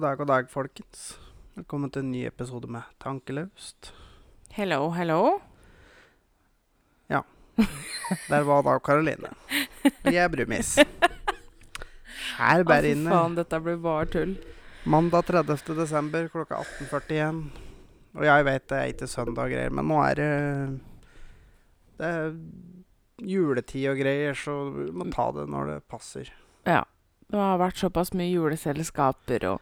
God 0.00 0.06
dag, 0.08 0.16
god 0.16 0.28
dag, 0.30 0.46
folkens. 0.48 1.00
Velkommen 1.58 1.90
til 1.92 2.00
en 2.00 2.12
ny 2.14 2.20
episode 2.24 2.64
med 2.72 2.86
Tankeløst. 3.04 3.90
Hello, 4.56 4.86
hello. 4.96 5.18
Ja. 7.12 7.20
Der 8.30 8.46
var 8.48 8.62
da 8.64 8.78
Karoline. 8.80 9.34
Og 9.84 10.08
jeg 10.08 10.22
er 10.22 10.32
Brumis. 10.32 10.70
Her 12.38 12.64
bare 12.64 12.94
inne. 12.94 13.12
faen, 13.12 13.36
dette 13.36 13.60
blir 13.60 13.76
bare 13.84 14.08
tull. 14.14 14.32
Mandag 14.88 15.28
30. 15.28 15.76
desember 15.82 16.30
klokka 16.32 16.62
18.41. 16.80 17.42
Og 18.16 18.24
jeg 18.24 18.48
vet 18.48 18.66
det 18.72 18.78
er 18.78 18.94
ikke 18.94 19.10
søndag 19.18 19.50
og 19.50 19.52
greier, 19.52 19.76
men 19.76 19.88
nå 19.92 20.00
er 20.06 20.16
det 20.22 20.30
Det 22.00 22.14
er 22.14 22.32
juletid 23.34 23.90
og 23.92 24.00
greier, 24.00 24.32
så 24.32 24.56
vi 24.78 24.88
må 24.96 25.10
ta 25.12 25.28
det 25.36 25.44
når 25.44 25.74
det 25.74 25.78
passer. 25.92 26.32
Ja. 26.64 26.86
Det 27.30 27.38
har 27.38 27.60
vært 27.60 27.78
såpass 27.78 28.14
mye 28.16 28.32
juleselskaper 28.32 29.44
og 29.52 29.60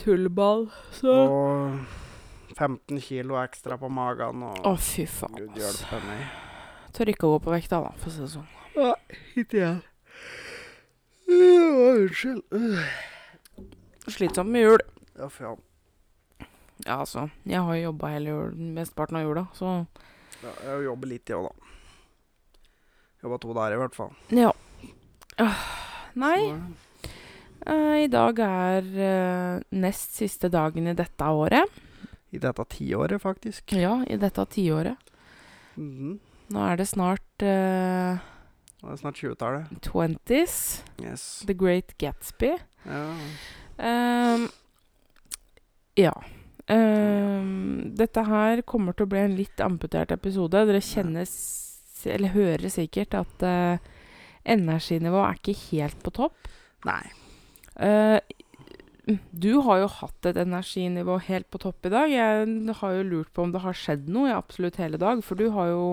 tullball, 0.00 0.66
så 0.96 1.14
Og 1.24 2.56
15 2.56 3.00
kilo 3.04 3.38
ekstra 3.40 3.78
på 3.80 3.88
magen 3.92 4.42
og 4.46 4.66
Å, 4.66 4.74
fy 4.80 5.06
faen. 5.08 5.36
Gud 5.38 5.60
hjelpe 5.60 6.00
meg. 6.06 6.26
Tør 6.96 7.12
ikke 7.12 7.28
å 7.28 7.36
gå 7.36 7.42
på 7.46 7.54
vekta, 7.54 7.80
da, 7.84 7.92
for 8.00 8.10
å 8.10 8.14
si 8.14 8.24
det 8.24 8.30
sånn. 8.34 8.48
Ikke 9.38 9.60
jeg. 9.60 9.78
Uh, 11.30 11.80
unnskyld. 11.94 12.42
Uh. 12.50 12.84
Slitsomt 14.10 14.50
med 14.50 14.66
jul. 14.66 14.84
Ja, 15.16 15.28
faen. 15.30 15.60
Ja, 16.86 16.96
altså. 17.02 17.28
Jeg 17.44 17.60
har 17.60 17.76
jo 17.76 17.90
jobba 17.90 18.10
hele 18.14 18.32
jul, 18.32 18.54
mesteparten 18.76 19.20
av 19.20 19.26
jula, 19.28 19.46
så 19.54 19.74
Ja, 20.40 20.52
jeg 20.64 20.86
jobber 20.86 21.10
litt, 21.10 21.28
jeg 21.28 21.36
òg, 21.36 21.50
da. 21.50 21.66
Jobba 23.20 23.38
to 23.42 23.52
dager, 23.52 23.76
i 23.76 23.80
hvert 23.82 23.96
fall. 23.98 24.14
Ja. 24.32 24.52
Uh, 25.36 25.64
Nei, 26.18 26.38
Så, 26.48 26.89
i 27.66 28.08
dag 28.08 28.38
er 28.44 28.86
eh, 29.04 29.62
nest 29.76 30.16
siste 30.16 30.48
dagen 30.52 30.88
i 30.88 30.96
dette 30.96 31.28
året. 31.28 31.80
I 32.30 32.38
dette 32.38 32.64
tiåret, 32.72 33.20
faktisk. 33.22 33.72
Ja, 33.76 34.00
i 34.06 34.16
dette 34.20 34.44
tiåret. 34.54 34.96
Mhm. 35.76 36.18
Nå 36.50 36.62
er 36.66 36.80
det 36.80 36.88
snart 36.90 37.44
uh, 37.46 38.18
Nå 38.80 38.88
er 38.88 38.96
det 38.96 39.00
snart 39.02 39.20
20-tallet. 39.20 39.70
20s. 39.86 40.56
Yes. 40.98 41.24
The 41.46 41.54
Great 41.54 41.94
Gatsby. 42.00 42.56
Ja. 42.88 43.04
Um, 43.78 44.48
ja. 46.00 46.14
Um, 46.66 47.92
dette 47.98 48.24
her 48.26 48.64
kommer 48.66 48.96
til 48.96 49.06
å 49.06 49.12
bli 49.12 49.22
en 49.22 49.38
litt 49.38 49.62
amputert 49.62 50.10
episode. 50.16 50.64
Dere 50.66 50.82
kjenner, 50.82 51.28
eller 52.16 52.34
hører 52.34 52.72
sikkert, 52.72 53.14
at 53.20 53.46
uh, 53.46 54.02
energinivået 54.42 55.26
er 55.28 55.40
ikke 55.42 55.58
helt 55.68 56.02
på 56.02 56.16
topp. 56.22 56.50
Nei. 56.88 57.04
Eh, 57.80 58.20
du 59.32 59.52
har 59.66 59.80
jo 59.82 59.88
hatt 59.90 60.26
et 60.28 60.38
energinivå 60.38 61.16
helt 61.26 61.48
på 61.50 61.58
topp 61.62 61.88
i 61.88 61.92
dag. 61.92 62.12
Jeg 62.12 62.74
har 62.80 62.92
jo 62.94 63.06
lurt 63.08 63.32
på 63.34 63.42
om 63.46 63.52
det 63.54 63.62
har 63.64 63.74
skjedd 63.76 64.10
noe 64.12 64.30
i 64.30 64.36
absolutt 64.36 64.78
hele 64.78 65.00
dag. 65.00 65.22
For 65.26 65.34
du 65.40 65.48
har 65.56 65.72
jo 65.72 65.84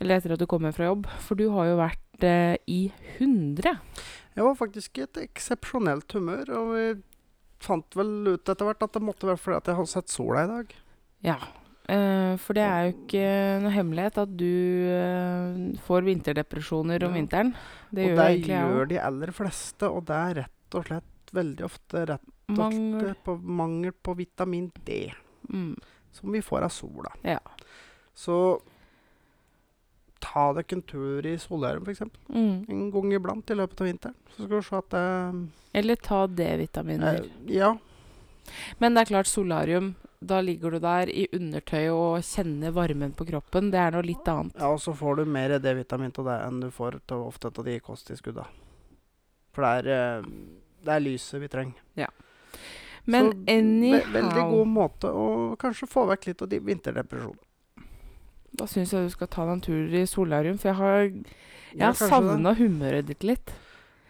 Eller 0.00 0.18
etter 0.18 0.32
at 0.34 0.40
du 0.42 0.46
kommer 0.50 0.72
fra 0.74 0.88
jobb. 0.88 1.06
For 1.22 1.38
du 1.38 1.46
har 1.54 1.68
jo 1.68 1.76
vært 1.78 2.24
eh, 2.26 2.56
i 2.66 2.80
100. 3.18 3.76
Jeg 4.34 4.44
var 4.44 4.56
faktisk 4.58 4.98
i 4.98 5.04
et 5.04 5.20
eksepsjonelt 5.22 6.10
humør, 6.16 6.50
og 6.50 6.72
vi 6.74 6.86
fant 7.62 7.94
vel 7.96 8.10
ut 8.34 8.50
etter 8.50 8.66
hvert 8.66 8.82
at 8.82 8.96
det 8.96 9.04
måtte 9.06 9.28
være 9.28 9.38
fordi 9.40 9.60
at 9.60 9.70
jeg 9.70 9.78
hadde 9.78 9.92
sett 9.92 10.10
sola 10.10 10.42
i 10.44 10.50
dag. 10.50 10.74
Ja. 11.24 11.36
Eh, 11.86 12.34
for 12.42 12.58
det 12.58 12.64
er 12.66 12.88
jo 12.88 12.92
ikke 12.96 13.24
noe 13.62 13.72
hemmelighet 13.76 14.18
at 14.24 14.34
du 14.40 14.50
eh, 14.98 15.78
får 15.86 16.06
vinterdepresjoner 16.10 17.06
om 17.06 17.14
Ja. 17.14 17.20
vinteren. 17.20 17.54
Det 17.94 18.04
og 18.04 18.10
gjør 18.10 18.18
det 18.18 18.26
egentlig 18.34 18.58
gjør 18.58 18.82
ja. 18.82 18.90
de 18.92 19.00
aller 19.06 19.32
fleste, 19.38 19.88
og 19.88 20.04
det 20.10 20.18
er 20.18 20.38
rett 20.42 20.53
og 20.74 20.86
slett 20.88 21.32
veldig 21.34 21.64
ofte 21.64 22.04
rett 22.06 22.30
og 22.48 22.56
Mangel. 22.58 23.00
slett 23.00 23.24
på 23.24 23.34
mangel 23.42 23.92
på 23.92 24.14
vitamin 24.16 24.70
D, 24.84 25.12
Mm. 25.48 25.76
som 26.12 26.32
vi 26.32 26.40
får 26.42 26.62
av 26.62 26.68
sola. 26.70 27.12
Ja. 27.22 27.38
Så 28.14 28.60
ta 30.24 30.52
deg 30.56 30.72
en 30.72 30.82
tur 30.82 31.26
i 31.26 31.34
solarium, 31.38 31.84
f.eks. 31.86 32.00
Mm. 32.32 32.64
En 32.70 32.84
gang 32.94 33.12
iblant 33.12 33.50
i 33.50 33.56
løpet 33.58 33.80
av 33.82 33.86
vinteren. 33.90 34.14
Så 34.36 34.46
skal 34.46 34.60
du 34.60 34.62
se 34.62 34.76
at 34.78 34.88
det 34.94 35.50
Eller 35.74 35.96
ta 35.96 36.26
D-vitaminer. 36.26 37.20
eh, 37.24 37.52
Ja. 37.58 37.76
Men 38.78 38.94
det 38.94 39.02
er 39.02 39.14
klart, 39.14 39.26
solarium 39.26 39.94
Da 40.24 40.40
ligger 40.40 40.70
du 40.70 40.78
der 40.80 41.06
i 41.12 41.26
undertøy 41.34 41.90
og 41.92 42.22
kjenner 42.22 42.72
varmen 42.72 43.12
på 43.12 43.26
kroppen. 43.28 43.70
Det 43.70 43.76
er 43.78 43.90
noe 43.90 44.00
litt 44.02 44.24
annet. 44.24 44.54
ja, 44.56 44.70
og 44.72 44.78
så 44.80 44.94
får 44.96 45.16
du 45.16 45.24
mer 45.26 45.58
D-vitamin 45.58 46.12
til 46.14 46.24
det 46.24 46.40
enn 46.46 46.60
du 46.60 46.70
får 46.70 47.00
til 47.06 47.18
ofte 47.18 47.46
av 47.46 47.62
de 47.64 47.78
kosttilskuddene. 47.80 48.46
For 49.52 49.60
det 49.62 49.84
er, 49.84 50.18
eh, 50.20 50.22
det 50.84 50.94
er 50.94 51.02
lyset 51.04 51.42
vi 51.42 51.50
trenger. 51.52 51.80
Men 53.04 53.32
Så 53.32 53.42
ve 53.44 54.12
Veldig 54.14 54.44
god 54.48 54.70
måte 54.70 55.10
å 55.12 55.26
kanskje 55.60 55.88
få 55.90 56.06
vekk 56.08 56.30
litt 56.30 56.44
av 56.44 56.48
de 56.48 56.60
vinterdepresjonen. 56.64 57.40
Da 58.54 58.68
syns 58.70 58.94
jeg 58.94 59.08
du 59.08 59.12
skal 59.12 59.28
ta 59.28 59.44
deg 59.44 59.56
en 59.56 59.64
tur 59.64 59.96
i 59.98 60.04
solarium, 60.06 60.56
for 60.62 60.70
jeg 60.70 60.78
har, 60.78 61.00
jeg 61.10 61.80
Ja, 61.80 61.90
har 61.90 61.98
savna 61.98 62.54
humøret 62.54 63.08
ditt 63.10 63.26
litt. 63.26 63.52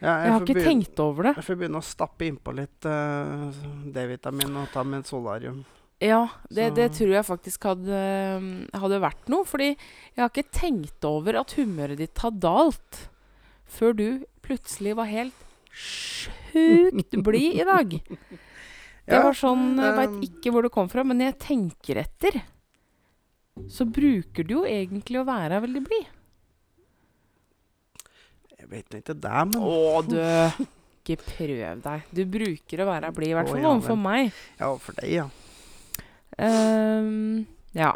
Ja, 0.03 0.19
Jeg 0.21 0.33
har 0.35 0.45
ikke 0.45 0.65
tenkt 0.67 1.01
over 1.01 1.31
det. 1.31 1.33
Jeg 1.39 1.47
får 1.47 1.57
begynne 1.62 1.81
å 1.81 1.87
stappe 1.87 2.27
innpå 2.29 2.53
litt 2.53 2.85
uh, 2.85 3.49
D-vitamin 3.95 4.59
og 4.61 4.69
ta 4.75 4.85
med 4.85 5.01
et 5.01 5.09
solarium. 5.09 5.62
Ja, 6.03 6.27
det, 6.53 6.75
det 6.77 6.91
tror 6.99 7.15
jeg 7.15 7.25
faktisk 7.25 7.65
hadde, 7.71 8.01
hadde 8.77 9.01
vært 9.01 9.31
noe. 9.33 9.47
Fordi 9.49 9.71
jeg 9.71 10.21
har 10.21 10.29
ikke 10.29 10.53
tenkt 10.53 11.06
over 11.09 11.41
at 11.41 11.55
humøret 11.56 12.03
ditt 12.03 12.21
har 12.21 12.35
dalt 12.37 13.06
før 13.65 13.97
du 13.97 14.09
plutselig 14.45 14.93
var 14.99 15.09
helt 15.09 15.44
sjukt 15.75 17.17
blid 17.27 17.61
i 17.61 17.65
dag. 17.69 17.95
Det 19.05 19.19
var 19.21 19.35
sånn 19.37 19.75
Jeg 19.77 19.85
det- 19.85 19.97
veit 20.01 20.23
ikke 20.31 20.51
hvor 20.55 20.65
det 20.65 20.71
kom 20.73 20.87
fra, 20.89 21.03
men 21.05 21.19
jeg 21.21 21.35
tenker 21.43 21.99
etter, 22.01 22.39
så 23.69 23.85
bruker 23.85 24.47
du 24.49 24.55
jo 24.55 24.62
egentlig 24.65 25.19
å 25.21 25.27
være 25.29 25.59
veldig 25.61 25.83
blid. 25.85 26.07
Jeg 28.59 28.71
vet 28.71 28.97
ikke 28.97 29.12
det, 29.21 29.35
men 29.51 29.61
Å, 29.61 30.01
du 30.09 30.17
Ikke 31.05 31.19
prøv 31.21 31.83
deg. 31.85 32.06
Du 32.17 32.23
bruker 32.33 32.81
å 32.81 32.87
være 32.89 33.11
blid, 33.12 33.35
i 33.35 33.37
hvert 33.37 33.51
fall 33.53 33.67
overfor 33.75 33.99
meg. 34.01 34.33
Ja, 34.56 34.71
for 34.81 34.97
deg, 34.97 35.11
ja. 35.19 35.27
Um, 36.41 37.45
ja. 37.77 37.91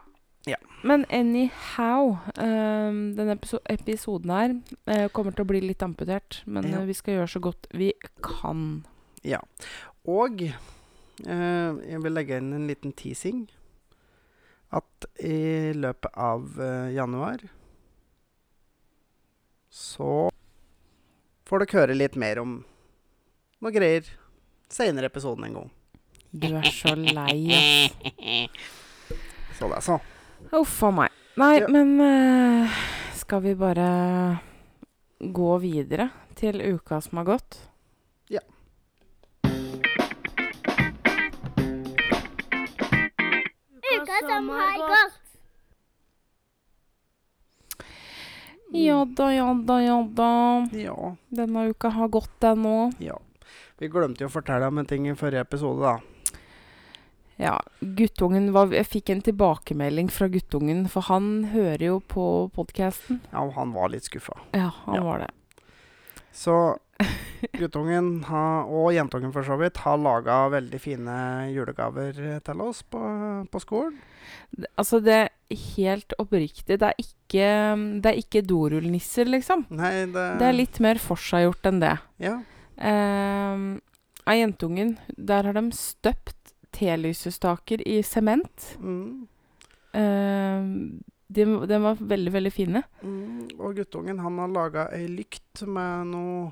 Ja. 0.48 0.56
Men 0.86 1.04
anyhow 1.10 2.16
um, 2.38 2.98
Denne 3.18 3.34
episo 3.36 3.58
episoden 3.68 4.30
her 4.32 4.54
uh, 4.88 5.08
kommer 5.12 5.34
til 5.34 5.44
å 5.44 5.48
bli 5.50 5.60
litt 5.64 5.82
amputert. 5.84 6.40
Men 6.46 6.68
Ja. 6.70 6.80
eh, 6.80 6.86
vi 6.88 6.94
skal 6.96 7.18
gjøre 7.18 7.32
så 7.34 7.40
godt 7.44 7.68
vi 7.74 7.92
kan. 8.24 8.84
ja. 9.26 9.40
Og 10.08 10.40
uh, 10.40 11.72
jeg 11.84 12.00
vil 12.00 12.14
legge 12.16 12.38
inn 12.40 12.52
en 12.56 12.66
liten 12.70 12.94
teasing. 12.96 13.46
At 14.72 15.06
i 15.20 15.72
løpet 15.76 16.12
av 16.16 16.46
uh, 16.60 16.88
januar 16.92 17.44
så 19.68 20.30
får 21.48 21.64
dere 21.64 21.78
høre 21.80 21.96
litt 21.96 22.16
mer 22.20 22.40
om 22.42 22.58
noe 23.60 23.72
greier 23.74 24.06
seinere 24.72 25.08
i 25.08 25.12
episoden 25.12 25.44
en 25.48 25.58
gang. 25.58 25.70
Du 26.32 26.48
er 26.56 26.68
så 26.72 26.92
lei, 26.96 27.38
ass. 27.56 27.92
Så 29.58 29.68
det 29.72 29.80
så. 29.84 29.96
Uff 30.52 30.82
a 30.82 30.90
meg. 30.90 31.10
Nei, 31.38 31.58
Ja. 31.60 31.68
men 31.68 32.00
uh, 32.00 32.70
skal 33.14 33.40
vi 33.44 33.54
bare 33.54 33.88
gå 35.20 35.58
videre 35.62 36.08
til 36.38 36.60
uka 36.62 37.00
som 37.00 37.18
har 37.20 37.24
gått? 37.24 37.58
Ja. 38.28 38.40
Uka 43.96 44.18
som 44.28 44.48
har 44.48 44.78
gått. 44.88 45.20
Ja 48.72 49.04
da, 49.04 49.32
ja 49.34 49.54
da, 49.54 49.82
ja 49.82 50.02
da. 50.12 50.68
Ja. 50.72 51.16
Denne 51.28 51.68
uka 51.68 51.88
har 51.88 52.08
gått, 52.08 52.40
den 52.40 52.66
òg. 52.66 52.92
ja. 52.98 53.18
Vi 53.78 53.86
glemte 53.88 54.24
jo 54.24 54.28
å 54.28 54.32
fortelle 54.34 54.66
om 54.66 54.78
en 54.80 54.86
ting 54.90 55.04
i 55.06 55.12
forrige 55.14 55.44
episode, 55.46 55.78
da. 55.86 55.92
Ja, 57.38 57.54
guttungen 57.80 58.50
var 58.52 58.72
Jeg 58.74 58.86
fikk 58.90 59.10
en 59.14 59.20
tilbakemelding 59.22 60.08
fra 60.10 60.26
guttungen, 60.28 60.88
for 60.90 61.06
han 61.06 61.44
hører 61.52 61.84
jo 61.92 62.00
på 62.00 62.24
podkasten. 62.54 63.20
Ja, 63.32 63.44
og 63.44 63.52
han 63.54 63.72
var 63.76 63.88
litt 63.94 64.08
skuffa. 64.08 64.34
Ja, 64.54 64.72
han 64.86 64.94
Ja. 64.98 65.02
var 65.06 65.18
det. 65.22 65.30
Så 66.34 66.78
guttungen 67.58 68.24
ha, 68.26 68.64
og 68.66 68.90
jentungen 68.92 69.32
for 69.32 69.46
så 69.46 69.56
vidt 69.60 69.78
har 69.84 69.96
laga 70.02 70.48
veldig 70.50 70.80
fine 70.82 71.14
julegaver 71.54 72.18
til 72.44 72.60
oss 72.64 72.82
på, 72.82 72.98
på 73.50 73.60
skolen. 73.62 73.94
Altså, 74.76 74.98
det 75.02 75.14
er 75.14 75.62
helt 75.76 76.12
oppriktig. 76.18 76.78
Det 76.82 76.88
er 76.90 76.98
ikke, 76.98 77.48
det 78.02 78.10
er 78.12 78.18
ikke 78.18 78.42
dorullnisser, 78.46 79.30
liksom. 79.30 79.66
Nei, 79.70 80.06
det 80.10 80.26
Det 80.42 80.48
er 80.50 80.58
litt 80.58 80.80
mer 80.82 80.98
forseggjort 80.98 81.70
enn 81.70 81.80
det. 81.86 81.94
Ja. 82.18 82.40
Eh, 82.78 83.62
av 84.28 84.36
jentungen, 84.36 84.96
der 85.16 85.46
har 85.48 85.54
de 85.56 85.70
støpt 85.72 86.34
telysestaker 86.78 87.82
i 87.88 87.98
sement. 88.06 88.70
Mm, 88.78 89.26
Uh, 89.88 91.00
de, 91.32 91.44
de 91.66 91.78
var 91.80 91.96
veldig, 92.00 92.32
veldig 92.34 92.50
fine. 92.52 92.82
mm, 93.02 93.48
og 93.58 93.74
guttungen 93.78 94.18
han 94.20 94.36
har 94.38 94.50
laga 94.52 94.82
ei 94.94 95.06
lykt 95.08 95.62
med 95.66 96.10
noe 96.12 96.50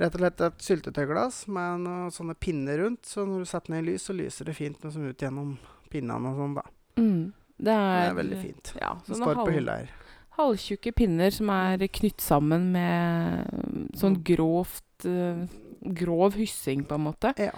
Rett 0.00 0.14
og 0.16 0.20
slett 0.22 0.40
et 0.46 0.62
syltetøyglass 0.64 1.42
med 1.52 1.82
noen 1.84 2.12
sånne 2.14 2.32
pinner 2.40 2.78
rundt. 2.80 3.02
Så 3.04 3.24
når 3.28 3.42
du 3.42 3.48
setter 3.50 3.74
ned 3.74 3.82
i 3.82 3.90
lys, 3.90 4.06
så 4.08 4.14
lyser 4.16 4.48
det 4.48 4.54
fint 4.56 4.78
liksom, 4.80 5.08
ut 5.10 5.20
gjennom 5.24 5.50
pinnene 5.92 6.30
og 6.30 6.38
sånn, 6.40 6.54
da. 6.56 6.62
Mm. 6.96 7.26
Det 7.58 7.66
Det 7.68 7.74
er, 7.74 8.06
er 8.08 8.14
veldig 8.20 8.38
fint. 8.40 8.70
Ja, 8.80 8.94
Det 9.04 9.18
står 9.18 9.34
på 9.42 9.50
hylla 9.52 9.74
her. 9.82 9.90
halvtjukke 10.38 10.92
pinner 10.96 11.30
som 11.36 11.50
er 11.52 11.84
knytt 11.88 12.20
sammen 12.24 12.70
med 12.72 13.92
sånn 13.96 14.16
Mm. 14.16 14.24
grovt 14.24 15.04
eh, 15.04 15.44
Grov 15.96 16.34
hyssing, 16.36 16.84
på 16.84 16.94
en 16.96 17.04
måte. 17.10 17.34
Ja. 17.40 17.52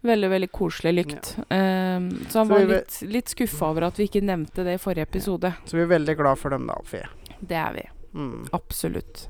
Veldig, 0.00 0.30
veldig 0.32 0.48
koselig 0.52 0.92
lykt. 0.96 1.34
Ehm, 1.52 2.06
så 2.30 2.40
han 2.40 2.48
Så 2.48 2.54
var 2.54 2.70
litt, 2.70 2.94
litt 3.04 3.28
skuffa 3.28 3.68
over 3.68 3.88
at 3.90 3.98
vi 4.00 4.06
ikke 4.08 4.22
nevnte 4.24 4.64
det 4.64 4.78
i 4.78 4.80
forrige 4.80 5.04
episode. 5.10 5.52
Så 5.68 5.76
vi 5.76 5.82
er 5.84 5.90
veldig 5.92 6.14
glad 6.16 6.40
for 6.40 6.54
dem, 6.54 6.64
da, 6.70 6.78
Alfie. 6.80 7.04
Det 7.40 7.58
er 7.60 7.76
vi. 7.76 7.84
Mm. 8.16 8.46
Absolutt. 8.56 9.26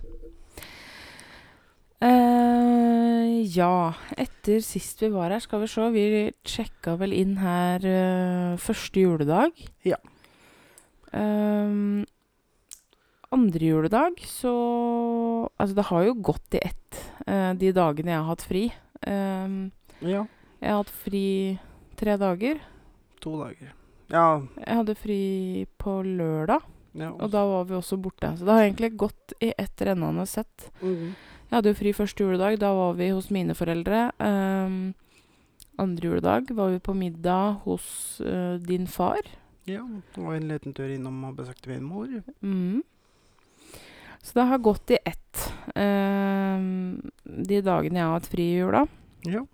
Uh, 2.01 3.43
ja, 3.45 3.93
etter 4.17 4.63
sist 4.65 5.03
vi 5.03 5.11
var 5.13 5.35
her, 5.35 5.43
skal 5.45 5.61
vi 5.61 5.67
se 5.69 5.89
Vi 5.93 6.05
sjekka 6.49 6.95
vel 6.97 7.13
inn 7.13 7.35
her 7.43 7.85
uh, 7.85 8.55
første 8.63 9.03
juledag. 9.03 9.59
Ja. 9.85 9.99
Um, 11.13 12.07
andre 13.35 13.67
juledag 13.73 14.21
så 14.23 14.53
Altså, 15.59 15.75
det 15.75 15.85
har 15.91 16.05
jo 16.07 16.15
gått 16.31 16.55
i 16.57 16.63
ett, 16.63 17.01
uh, 17.27 17.53
de 17.59 17.73
dagene 17.75 18.15
jeg 18.15 18.23
har 18.23 18.31
hatt 18.31 18.47
fri. 18.49 18.69
Um, 19.05 19.73
Ja. 20.01 20.25
Jeg 20.61 20.77
hadde 20.77 20.97
fri 21.03 21.27
tre 22.01 22.17
dager. 22.21 22.61
To 23.25 23.37
dager. 23.41 23.73
Ja. 24.11 24.43
Jeg 24.59 24.79
hadde 24.81 24.97
fri 24.99 25.21
på 25.81 26.01
lørdag, 26.05 26.65
ja. 26.99 27.11
og 27.13 27.31
da 27.33 27.45
var 27.47 27.69
vi 27.69 27.77
også 27.79 27.99
borte. 28.03 28.33
Så 28.37 28.47
det 28.47 28.57
har 28.57 28.65
egentlig 28.67 28.95
gått 29.01 29.35
i 29.41 29.53
ett 29.57 29.85
rennende 29.87 30.27
sett. 30.29 30.71
Mm. 30.83 31.13
Jeg 31.51 31.57
hadde 31.57 31.73
jo 31.73 31.79
fri 31.79 31.93
første 31.95 32.27
juledag. 32.27 32.59
Da 32.63 32.73
var 32.75 32.97
vi 32.99 33.11
hos 33.11 33.31
mine 33.35 33.55
foreldre. 33.59 34.09
Um, 34.23 34.93
andre 35.81 36.11
juledag 36.11 36.51
var 36.55 36.75
vi 36.75 36.83
på 36.83 36.95
middag 36.95 37.63
hos 37.65 38.21
uh, 38.23 38.59
din 38.63 38.87
far. 38.87 39.23
ja. 39.67 39.83
Og 40.19 40.35
en 40.35 40.49
liten 40.51 40.75
tur 40.75 40.91
innom 40.91 41.25
og 41.25 41.37
besøkte 41.39 41.71
min 41.71 41.87
mor. 41.87 42.11
Mm. 42.43 42.83
Så 44.23 44.37
det 44.37 44.47
har 44.51 44.59
gått 44.59 44.91
i 44.91 44.99
ett 45.07 45.47
um, 45.75 47.01
de 47.25 47.63
dagene 47.65 47.99
jeg 48.03 48.07
har 48.07 48.19
hatt 48.19 48.31
fri 48.31 48.51
i 48.53 48.59
jula. 48.61 48.85
Ja. 49.25 49.47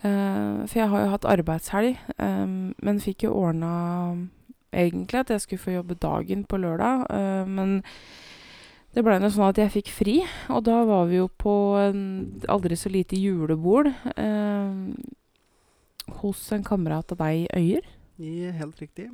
Eh, 0.00 0.66
for 0.66 0.78
jeg 0.78 0.88
har 0.88 1.04
jo 1.04 1.12
hatt 1.12 1.28
arbeidshelg, 1.28 1.98
ehm, 2.18 2.72
men 2.80 3.02
fikk 3.04 3.26
jo 3.26 3.34
ordna 3.36 3.72
egentlig 4.72 5.20
at 5.20 5.32
jeg 5.34 5.44
skulle 5.44 5.64
få 5.64 5.76
jobbe 5.76 5.98
dagen 6.00 6.44
på 6.44 6.56
lørdag. 6.56 7.06
eh, 7.10 7.44
men 7.44 7.82
det 8.94 9.04
blei 9.04 9.20
nå 9.20 9.28
sånn 9.30 9.50
at 9.50 9.58
jeg 9.60 9.70
fikk 9.70 9.90
fri, 9.94 10.16
og 10.50 10.64
da 10.66 10.80
var 10.84 11.06
vi 11.06 11.20
jo 11.20 11.28
på 11.28 11.54
en 11.78 12.40
aldri 12.48 12.74
så 12.74 12.90
lite 12.90 13.14
julebord 13.14 13.92
eh, 14.16 14.72
hos 16.22 16.52
en 16.52 16.64
kamerat 16.66 17.12
av 17.12 17.18
deg 17.18 17.44
i 17.44 17.46
Øyer. 17.54 17.86
ja 18.18 18.50
helt 18.52 18.80
riktig. 18.80 19.06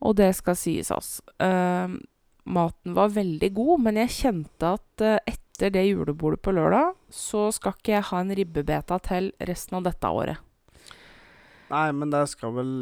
Og 0.00 0.16
det 0.16 0.34
skal 0.34 0.56
sies, 0.56 0.90
altså. 0.90 1.22
Eh, 1.38 1.98
maten 2.44 2.94
var 2.94 3.12
veldig 3.14 3.52
god, 3.54 3.80
men 3.80 4.00
jeg 4.00 4.16
kjente 4.16 4.72
at 4.78 5.04
eh, 5.04 5.18
etter 5.62 5.78
det 5.78 5.84
julebordet 5.86 6.42
på 6.42 6.52
lørdag, 6.52 6.94
så 7.08 7.46
skal 7.54 7.76
ikke 7.76 7.94
jeg 7.94 8.06
ha 8.08 8.20
en 8.20 8.34
ribbebeta 8.34 8.98
til 8.98 9.30
resten 9.38 9.78
av 9.78 9.84
dette 9.86 10.08
året. 10.10 10.40
Nei, 11.70 11.88
men 11.94 12.10
det 12.10 12.24
skal 12.32 12.52
vel 12.56 12.72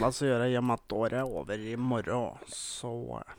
la 0.00 0.10
seg 0.14 0.30
gjøre 0.30 0.46
i 0.48 0.56
og 0.56 0.64
med 0.64 0.78
at 0.78 0.94
året 0.96 1.18
er 1.18 1.26
over 1.26 1.58
i 1.58 1.74
morgen, 1.76 2.38
så 2.46 2.92
eh, 3.18 3.36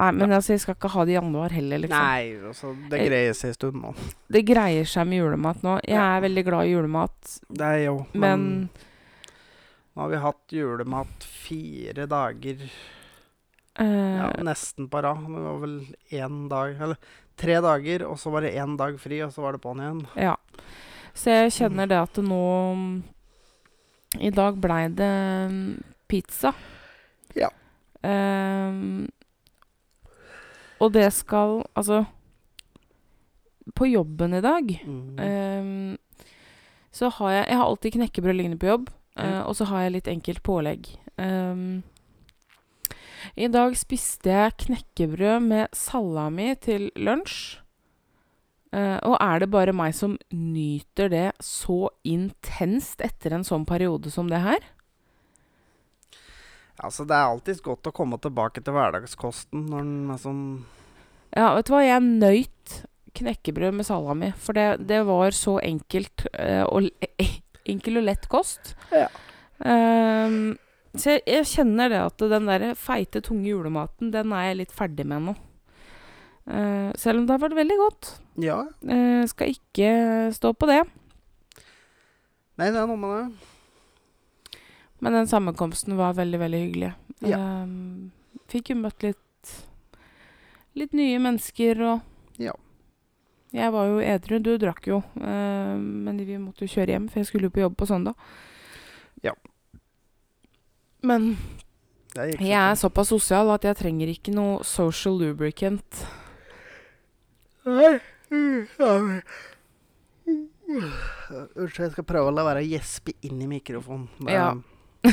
Nei, 0.00 0.08
men 0.16 0.32
altså, 0.32 0.54
jeg 0.54 0.62
skal 0.62 0.76
ikke 0.78 0.88
ha 0.94 1.02
det 1.04 1.12
i 1.12 1.16
januar 1.18 1.52
heller, 1.52 1.82
liksom. 1.82 2.06
Nei, 2.06 2.46
altså, 2.48 2.70
det 2.88 3.02
greier 3.04 3.34
seg 3.36 3.50
en 3.50 3.56
stund 3.58 3.80
nå. 3.82 3.90
Det 4.32 4.42
greier 4.48 4.88
seg 4.88 5.10
med 5.10 5.20
julemat 5.20 5.66
nå. 5.66 5.74
Jeg 5.84 6.00
er 6.00 6.22
veldig 6.24 6.44
glad 6.46 6.70
i 6.70 6.72
julemat, 6.72 7.34
Det 7.50 7.66
er 7.66 7.82
jo 7.90 7.98
men 8.14 8.46
Nå 9.90 10.06
har 10.06 10.12
vi 10.14 10.22
hatt 10.22 10.54
julemat 10.54 11.28
fire 11.44 12.06
dager, 12.08 12.64
Uh, 13.78 14.16
ja, 14.18 14.30
nesten 14.44 14.88
på 14.90 15.00
rad. 15.00 15.22
Det 15.24 15.40
var 15.40 15.60
vel 15.62 15.76
én 16.10 16.48
dag 16.50 16.74
Eller 16.74 16.96
tre 17.40 17.56
dager, 17.64 18.04
og 18.08 18.18
så 18.20 18.30
var 18.34 18.44
det 18.44 18.52
én 18.60 18.76
dag 18.78 18.98
fri, 19.00 19.22
og 19.24 19.32
så 19.34 19.42
var 19.44 19.56
det 19.56 19.62
på'n 19.64 19.80
igjen. 19.82 20.02
Ja. 20.20 20.36
Så 21.16 21.32
jeg 21.34 21.52
kjenner 21.56 21.88
det 21.90 21.98
at 21.98 22.20
nå 22.22 22.42
I 24.20 24.30
dag 24.34 24.56
blei 24.62 24.84
det 24.94 25.10
mm, 25.50 25.82
pizza. 26.10 26.52
Ja. 27.38 27.48
Um, 28.02 29.08
og 30.80 30.92
det 30.94 31.10
skal 31.12 31.60
Altså 31.76 31.98
På 33.76 33.84
jobben 33.86 34.32
i 34.34 34.40
dag 34.40 34.70
Mm. 34.86 35.18
um, 35.20 35.98
så 36.92 37.08
har 37.18 37.30
jeg 37.30 37.44
Jeg 37.48 37.56
har 37.56 37.64
alltid 37.68 37.92
knekkebrød 37.92 38.34
liggende 38.34 38.58
på 38.58 38.66
jobb, 38.66 38.88
Ja. 39.16 39.42
og 39.44 39.54
så 39.54 39.64
har 39.68 39.82
jeg 39.82 39.92
litt 39.92 40.08
enkelt 40.08 40.42
pålegg. 40.42 40.88
Ehm, 41.18 41.82
I 43.36 43.48
dag 43.52 43.76
spiste 43.78 44.32
jeg 44.32 44.56
knekkebrød 44.66 45.46
med 45.46 45.76
salami 45.76 46.52
til 46.62 46.88
lunsj. 46.98 47.60
Eh, 48.70 48.98
og 49.02 49.16
er 49.18 49.42
det 49.42 49.50
bare 49.50 49.74
meg 49.74 49.96
som 49.98 50.14
nyter 50.30 51.10
det 51.10 51.28
så 51.42 51.88
intenst 52.06 53.02
etter 53.02 53.34
en 53.34 53.46
sånn 53.46 53.66
periode 53.66 54.12
som 54.14 54.30
det 54.30 54.42
her? 54.44 54.62
Altså, 56.80 57.04
det 57.04 57.16
er 57.16 57.26
alltid 57.28 57.64
godt 57.64 57.90
å 57.90 57.94
komme 57.94 58.20
tilbake 58.22 58.62
til 58.64 58.76
hverdagskosten 58.76 59.66
når 59.68 59.82
den 59.82 60.14
er 60.14 60.22
sånn 60.22 60.44
Ja, 61.34 61.50
vet 61.56 61.68
du 61.68 61.74
hva, 61.74 61.82
jeg 61.84 62.06
nøyt 62.06 62.78
knekkebrød 63.18 63.74
med 63.74 63.88
salami, 63.88 64.30
for 64.38 64.56
det, 64.56 64.86
det 64.86 65.02
var 65.08 65.34
så 65.34 65.58
enkelt 65.66 66.28
eh, 66.30 66.62
og 66.62 66.86
enkel 67.72 68.00
og 68.00 68.06
lett 68.06 68.30
kost. 68.30 68.74
Ja. 68.94 69.08
Ehm, 69.66 70.54
så 70.98 71.14
jeg, 71.14 71.22
jeg 71.28 71.46
kjenner 71.52 71.92
det 71.92 72.00
at 72.02 72.24
den 72.32 72.48
der 72.50 72.64
feite, 72.78 73.22
tunge 73.22 73.46
julematen, 73.46 74.10
den 74.14 74.32
er 74.34 74.48
jeg 74.48 74.60
litt 74.64 74.74
ferdig 74.74 75.06
med 75.06 75.28
nå. 75.28 75.36
Uh, 76.50 76.90
selv 76.98 77.20
om 77.20 77.28
det 77.28 77.36
har 77.36 77.44
vært 77.44 77.58
veldig 77.60 77.76
godt. 77.78 78.08
Ja. 78.42 78.64
Uh, 78.82 79.22
skal 79.30 79.54
ikke 79.54 79.92
stå 80.34 80.50
på 80.58 80.66
det. 80.70 80.80
Nei, 82.58 82.72
det 82.72 82.80
er 82.80 82.88
noe 82.90 82.98
med 82.98 83.14
det. 83.14 84.58
Men 85.00 85.16
den 85.16 85.30
sammenkomsten 85.30 85.94
var 85.96 86.18
veldig, 86.18 86.40
veldig 86.42 86.58
hyggelig. 86.60 86.90
Ja. 87.24 87.38
Ehm, 87.38 88.10
fikk 88.52 88.72
jo 88.72 88.80
møtt 88.82 89.04
litt, 89.04 89.54
litt 90.76 90.96
nye 90.96 91.20
mennesker 91.22 91.84
og 91.86 92.40
Ja. 92.40 92.52
Jeg 93.50 93.72
var 93.74 93.88
jo 93.88 93.96
edru, 93.98 94.38
du 94.38 94.52
drakk 94.62 94.86
jo. 94.86 95.00
Uh, 95.18 95.74
men 95.78 96.20
vi 96.22 96.36
måtte 96.38 96.66
jo 96.66 96.74
kjøre 96.74 96.94
hjem, 96.94 97.08
for 97.10 97.18
jeg 97.18 97.30
skulle 97.30 97.48
jo 97.48 97.54
på 97.54 97.64
jobb 97.64 97.78
på 97.80 97.88
søndag. 97.88 98.14
Ja. 99.26 99.32
Men 101.02 101.36
jeg 102.14 102.50
er 102.50 102.74
såpass 102.78 103.08
sosial 103.12 103.50
at 103.54 103.64
jeg 103.64 103.78
trenger 103.78 104.10
ikke 104.10 104.32
noe 104.34 104.64
social 104.66 105.18
lubricant. 105.20 106.02
Nei. 107.64 107.98
Unnskyld, 110.70 111.84
jeg 111.84 111.92
skal 111.94 112.06
prøve 112.06 112.30
å 112.30 112.34
la 112.34 112.44
være 112.46 112.62
å 112.62 112.68
gjespe 112.68 113.14
inn 113.26 113.40
i 113.42 113.48
mikrofonen. 113.50 114.08
Det, 114.20 114.34
Ja. 114.34 114.54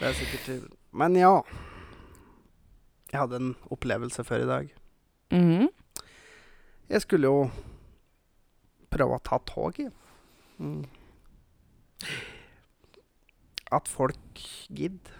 det 0.00 0.06
er 0.08 0.16
sikkert 0.18 0.72
Men 0.92 1.14
ja. 1.16 1.42
Jeg 3.10 3.20
hadde 3.20 3.36
en 3.40 3.52
opplevelse 3.70 4.24
før 4.24 4.44
i 4.44 4.50
dag. 4.50 4.72
Mhm. 5.34 5.68
Jeg 6.90 7.00
skulle 7.04 7.28
jo 7.30 7.50
prøve 8.90 9.14
å 9.14 9.22
ta 9.22 9.38
tog, 9.46 9.76
jeg. 9.78 9.92
Mm. 10.58 10.84
At 13.70 13.88
folk 13.90 14.44
gidder. 14.68 15.16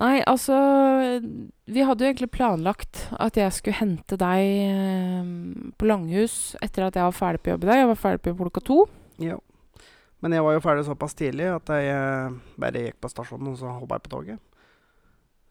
Nei, 0.00 0.22
altså 0.26 0.56
Vi 1.68 1.84
hadde 1.84 2.02
jo 2.02 2.08
egentlig 2.10 2.30
planlagt 2.32 3.04
at 3.22 3.36
jeg 3.38 3.52
skulle 3.54 3.76
hente 3.78 4.16
deg 4.18 4.40
eh, 4.66 5.24
på 5.78 5.88
Langhus 5.88 6.56
etter 6.64 6.86
at 6.88 6.96
jeg 6.96 7.06
var 7.06 7.16
ferdig 7.16 7.42
på 7.44 7.52
jobb 7.52 7.64
i 7.64 7.68
dag. 7.70 7.82
Jeg 7.82 7.90
var 7.92 8.00
ferdig 8.00 8.22
på 8.22 8.32
jobb 8.32 8.40
klokka 8.46 8.62
to. 8.66 8.78
Ja. 9.22 9.38
Men 10.22 10.30
jeg 10.36 10.44
var 10.46 10.52
jo 10.56 10.64
ferdig 10.64 10.84
såpass 10.86 11.14
tidlig 11.18 11.48
at 11.50 11.66
jeg 11.74 11.84
eh, 11.92 12.34
bare 12.62 12.82
gikk 12.86 12.98
på 13.02 13.10
stasjonen, 13.12 13.52
og 13.52 13.56
så 13.60 13.66
hoppa 13.74 13.98
jeg 13.98 14.04
på 14.06 14.14
toget. 14.16 14.38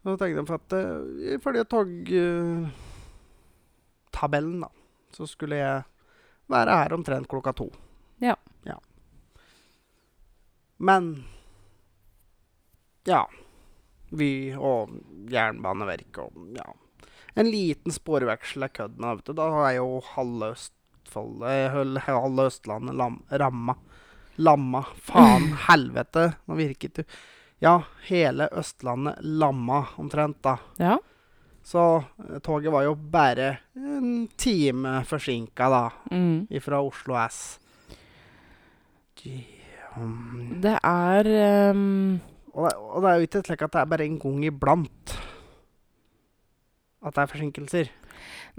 Så 0.02 0.10
tenkte 0.18 0.40
jeg 0.40 0.48
for 0.50 0.58
at 0.58 0.74
uh, 0.74 1.02
ifølge 1.36 1.64
togtabellen, 4.10 4.60
da, 4.64 4.70
så 5.14 5.24
skulle 5.30 5.56
jeg 5.60 5.84
være 6.50 6.78
her 6.80 6.94
omtrent 6.98 7.30
klokka 7.30 7.52
to. 7.54 7.68
Ja. 8.24 8.36
Men 10.82 11.12
Ja. 13.08 13.24
Vy 14.12 14.52
og 14.60 14.92
Jernbaneverket 15.32 16.18
og 16.26 16.50
ja. 16.58 16.66
En 17.40 17.48
liten 17.48 17.94
sporveksel 17.96 18.66
er 18.68 18.74
kødd 18.76 18.98
med, 19.00 19.22
vet 19.22 19.30
du. 19.30 19.34
Da 19.40 19.46
er 19.70 19.78
jo 19.78 20.02
halve 20.16 20.50
Østfold 20.58 21.46
Halve 22.04 22.48
Østlandet 22.50 22.98
lam, 23.00 23.22
ramma. 23.32 23.78
Lamma. 24.42 24.82
Faen. 25.08 25.48
helvete. 25.70 26.26
Nå 26.48 26.58
virket 26.60 27.00
du 27.00 27.04
Ja, 27.64 27.78
hele 28.10 28.50
Østlandet 28.58 29.22
lamma 29.24 29.84
omtrent, 30.02 30.42
da. 30.44 30.58
Ja. 30.82 30.98
Så 31.64 32.04
eh, 32.28 32.40
toget 32.44 32.74
var 32.74 32.84
jo 32.88 32.96
bare 32.98 33.52
en 33.78 34.28
time 34.36 35.04
forsinka, 35.06 35.70
da, 35.70 35.84
Mm. 36.12 36.48
Fra 36.62 36.82
Oslo 36.82 37.16
S. 37.30 37.60
Gee, 39.22 39.61
Det 40.62 40.78
er 40.78 41.28
um, 41.72 42.22
og, 42.54 42.68
det, 42.68 42.76
og 42.78 43.02
det 43.04 43.10
er 43.10 43.18
jo 43.18 43.28
ikke 43.28 43.42
slik 43.48 43.66
at 43.66 43.74
det 43.74 43.82
er 43.82 43.90
bare 43.92 44.08
en 44.08 44.20
gang 44.22 44.46
iblant 44.48 45.16
at 47.02 47.16
det 47.16 47.24
er 47.24 47.32
forsinkelser. 47.32 47.90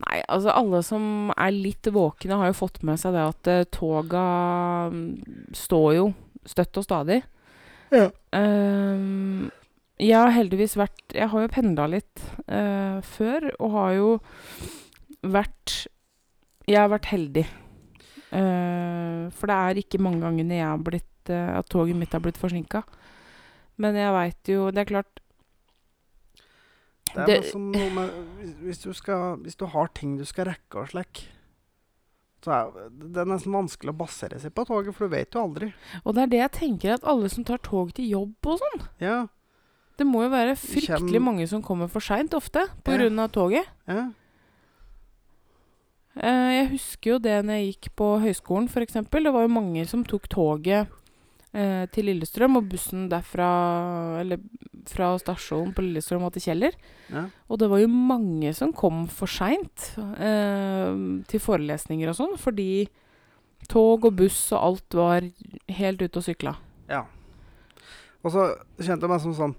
Nei, 0.03 0.19
altså 0.27 0.51
alle 0.51 0.81
som 0.83 1.31
er 1.37 1.55
litt 1.55 1.87
våkne, 1.95 2.39
har 2.41 2.51
jo 2.51 2.59
fått 2.59 2.81
med 2.87 2.99
seg 2.99 3.15
det 3.15 3.23
at 3.29 3.51
uh, 3.53 3.65
toga 3.71 4.23
mm, 4.91 5.55
står 5.57 5.89
jo 5.99 6.07
støtt 6.49 6.81
og 6.81 6.87
stadig. 6.87 7.21
Ja. 7.93 8.09
Um, 8.35 9.51
jeg 10.01 10.17
har 10.17 10.33
heldigvis 10.33 10.79
vært 10.81 11.13
Jeg 11.13 11.29
har 11.29 11.43
jo 11.45 11.51
pendla 11.53 11.85
litt 11.93 12.23
uh, 12.49 13.05
før, 13.05 13.51
og 13.61 13.75
har 13.77 13.91
jo 13.99 14.09
vært 15.23 15.75
Jeg 16.67 16.81
har 16.81 16.91
vært 16.91 17.11
heldig. 17.13 17.45
Uh, 18.33 19.29
for 19.37 19.47
det 19.47 19.59
er 19.61 19.83
ikke 19.83 20.01
mange 20.03 20.25
gangene 20.25 20.59
jeg 20.59 20.67
har 20.67 20.83
blitt 20.83 21.12
eh, 21.31 21.59
at 21.59 21.69
toget 21.69 21.97
mitt 21.97 22.13
har 22.13 22.21
blitt 22.21 22.39
forsinka. 22.41 22.83
Men 23.79 23.95
jeg 23.97 24.13
veit 24.13 24.49
jo 24.53 24.71
Det 24.71 24.79
er 24.83 24.85
klart 24.85 25.21
Det 27.15 27.23
er 27.29 27.41
liksom 27.43 27.71
noe 27.73 27.91
med 27.91 28.11
hvis, 28.63 28.79
du 28.85 28.93
skal, 28.93 29.37
hvis 29.43 29.57
du 29.57 29.65
har 29.67 29.89
ting 29.95 30.17
du 30.19 30.25
skal 30.25 30.47
rekke 30.51 30.81
og 30.83 30.89
slik, 30.93 31.27
så 32.45 32.53
er 32.57 32.89
det 32.91 33.21
er 33.23 33.29
nesten 33.29 33.53
vanskelig 33.55 33.93
å 33.93 33.97
basere 33.99 34.39
seg 34.41 34.53
på 34.57 34.65
toget, 34.67 34.95
for 34.97 35.07
du 35.07 35.13
vet 35.17 35.35
jo 35.35 35.43
aldri. 35.45 35.73
Og 36.05 36.15
det 36.17 36.23
er 36.25 36.31
det 36.33 36.41
jeg 36.41 36.53
tenker, 36.59 36.95
at 36.97 37.05
alle 37.05 37.29
som 37.31 37.45
tar 37.45 37.61
tog 37.63 37.93
til 37.95 38.09
jobb 38.11 38.49
og 38.51 38.59
sånn 38.59 38.87
Ja, 39.01 39.19
Det 39.99 40.07
må 40.09 40.23
jo 40.25 40.31
være 40.33 40.57
fryktelig 40.57 41.13
Kjem- 41.21 41.23
mange 41.29 41.47
som 41.49 41.63
kommer 41.63 41.89
for 41.89 42.01
seint 42.01 42.33
ofte 42.35 42.65
på 42.83 42.93
Ja. 42.93 42.99
grunn 42.99 43.19
av 43.21 43.31
toget. 43.33 43.67
ja. 43.87 44.11
Eh, 46.17 46.51
jeg 46.61 46.69
husker 46.75 47.11
jo 47.15 47.19
det 47.25 47.39
når 47.45 47.55
jeg 47.57 47.69
gikk 47.73 47.87
på 47.97 48.09
høyskolen, 48.21 48.67
f.eks. 48.69 48.93
Det 48.93 49.33
var 49.33 49.47
jo 49.47 49.49
mange 49.49 49.87
som 49.89 50.03
tok 50.05 50.29
toget 50.29 50.89
eh, 51.55 51.85
til 51.93 52.09
Lillestrøm, 52.11 52.59
og 52.61 52.69
bussen 52.73 53.09
derfra 53.13 53.49
Eller 54.21 54.43
fra 54.89 55.13
stasjonen 55.21 55.71
på 55.77 55.85
Lillestrøm 55.85 56.25
og 56.27 56.33
til 56.35 56.43
Kjeller. 56.49 56.75
ja. 57.13 57.29
Og 57.49 57.59
det 57.61 57.69
var 57.71 57.79
jo 57.79 57.89
mange 57.93 58.53
som 58.57 58.73
kom 58.73 59.07
for 59.07 59.31
seint 59.31 59.93
eh, 60.19 60.93
til 61.29 61.41
forelesninger 61.43 62.11
og 62.11 62.19
sånn, 62.19 62.39
fordi 62.41 62.89
tog 63.71 64.05
og 64.09 64.17
buss 64.19 64.51
og 64.53 64.59
alt 64.59 64.97
var 64.99 65.27
helt 65.71 66.03
ute 66.03 66.19
og 66.19 66.25
sykla. 66.27 66.57
Ja. 66.91 67.05
Og 68.23 68.33
så 68.35 68.49
kjente 68.79 69.07
jeg 69.07 69.13
meg 69.13 69.23
som 69.23 69.37
sånn 69.37 69.59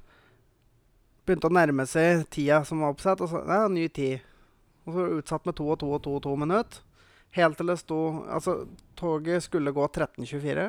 Begynte 1.24 1.48
å 1.48 1.56
nærme 1.56 1.86
seg 1.88 2.26
tida 2.36 2.66
som 2.68 2.82
var 2.84 2.92
oppsatt. 2.92 3.22
Og 3.24 3.30
så 3.32 3.40
ja, 3.48 3.62
ny 3.72 3.86
tid. 3.88 4.20
Og 4.84 4.92
så 4.92 5.06
utsatt 5.22 5.46
med 5.48 5.56
to 5.56 5.70
og 5.72 5.78
to 5.80 5.92
og 5.96 6.02
to 6.04 6.18
og 6.18 6.24
to 6.26 6.34
minutter. 6.36 6.82
Helt 7.38 7.56
til 7.58 7.72
det 7.72 7.78
sto 7.80 8.00
Altså, 8.28 8.66
toget 9.00 9.46
skulle 9.46 9.72
gå 9.72 9.86
13.24. 9.88 10.66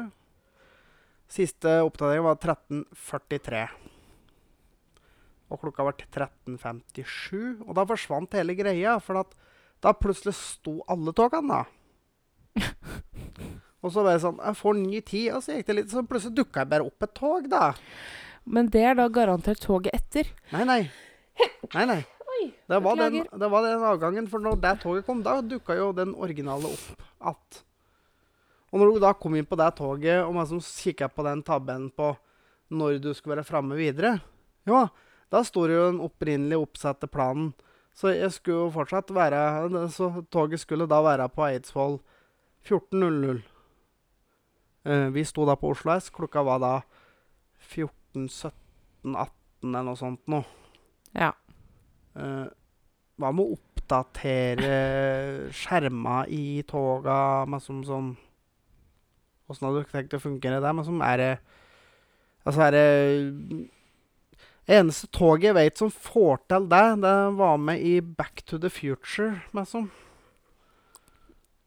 Siste 1.34 1.80
oppdatering 1.82 2.22
var 2.22 2.38
13.43. 2.38 3.64
Og 5.50 5.60
klokka 5.60 5.86
var 5.86 5.96
13.57. 5.98 7.64
Og 7.66 7.72
da 7.74 7.86
forsvant 7.88 8.36
hele 8.38 8.54
greia, 8.58 8.96
for 9.02 9.18
at 9.24 9.34
da 9.82 9.92
plutselig 9.98 10.36
sto 10.38 10.78
alle 10.90 11.14
togene, 11.16 11.58
da. 11.58 11.64
Og 13.84 13.92
så 13.92 14.00
var 14.00 14.14
det 14.14 14.22
sånn 14.22 14.38
Jeg 14.38 14.56
får 14.56 14.76
ny 14.78 15.00
tid. 15.04 15.26
Og 15.34 15.42
så 15.44 15.56
gikk 15.58 15.66
det 15.68 15.74
litt 15.76 15.90
Så 15.92 16.04
plutselig 16.08 16.38
dukka 16.38 16.62
jeg 16.62 16.70
bare 16.70 16.86
opp 16.86 17.04
et 17.04 17.14
tog, 17.18 17.48
da. 17.52 17.66
Men 18.44 18.70
det 18.72 18.84
er 18.86 18.96
da 18.96 19.08
garantert 19.12 19.60
toget 19.64 19.96
etter. 19.96 20.30
Nei, 20.54 20.62
nei. 20.68 20.82
Nei, 21.74 21.86
nei. 21.90 22.02
Det 22.68 22.76
var, 22.82 22.98
den, 22.98 23.22
det 23.40 23.48
var 23.48 23.62
den 23.64 23.82
avgangen, 23.88 24.26
for 24.28 24.42
når 24.42 24.58
det 24.60 24.72
toget 24.82 25.06
kom, 25.06 25.20
da 25.24 25.38
dukka 25.44 25.76
jo 25.78 25.92
den 25.96 26.10
originale 26.12 26.68
opp 26.68 27.04
att. 27.30 27.62
Og 28.74 28.80
når 28.82 28.90
du 28.90 29.04
da 29.04 29.12
kom 29.14 29.36
inn 29.38 29.46
på 29.46 29.54
det 29.54 29.70
toget, 29.78 30.24
og 30.24 30.32
man 30.34 30.48
som 30.50 30.58
kikka 30.58 31.06
på 31.06 31.22
den 31.22 31.44
tabben 31.46 31.86
på 31.94 32.10
når 32.74 32.98
du 32.98 33.12
skulle 33.14 33.36
være 33.36 33.46
framme 33.46 33.78
videre, 33.78 34.16
ja, 34.66 34.88
da 35.30 35.42
står 35.46 35.70
det 35.70 35.76
jo 35.76 35.84
den 35.92 36.00
opprinnelig 36.02 36.58
oppsatte 36.58 37.06
planen. 37.06 37.52
Så 37.94 38.10
jeg 38.10 38.32
skulle 38.34 38.64
jo 38.64 38.72
fortsatt 38.74 39.12
være 39.14 39.88
Så 39.94 40.08
toget 40.26 40.58
skulle 40.58 40.88
da 40.90 40.98
være 41.04 41.28
på 41.30 41.44
Eidsvoll 41.46 42.00
14.00. 42.66 43.44
Eh, 44.84 45.08
vi 45.14 45.24
sto 45.24 45.46
da 45.46 45.54
på 45.54 45.70
Oslo 45.70 45.94
S. 45.94 46.10
Klokka 46.10 46.42
var 46.42 46.58
da 46.58 46.72
14.17-18 47.70 49.30
eller 49.62 49.86
noe 49.86 49.96
sånt 49.96 50.26
nå. 50.26 50.42
Ja. 51.14 51.30
Eh, 52.18 52.46
hva 53.14 53.30
med 53.30 53.44
å 53.44 53.54
oppdatere 53.54 54.74
skjerma 55.54 56.24
i 56.26 56.64
toga 56.66 57.44
med 57.46 57.62
som 57.62 57.84
sånn 57.86 58.16
Åssen 59.50 59.68
hadde 59.68 59.84
du 59.84 59.92
tenkt 59.92 60.16
å 60.16 60.22
fungere 60.22 60.62
der? 60.62 60.76
Men 60.76 60.86
som 60.86 61.02
er 61.04 61.20
det 61.20 61.32
Altså, 62.44 62.60
er 62.66 62.74
det 62.76 63.68
Eneste 64.64 65.10
toget 65.12 65.50
jeg 65.50 65.56
vet 65.58 65.80
som 65.80 65.90
får 65.92 66.38
til 66.48 66.66
det, 66.72 66.84
det 67.02 67.16
var 67.36 67.58
med 67.60 67.82
i 67.84 67.98
Back 68.00 68.40
to 68.48 68.56
the 68.56 68.70
Future, 68.72 69.42
som. 69.68 69.90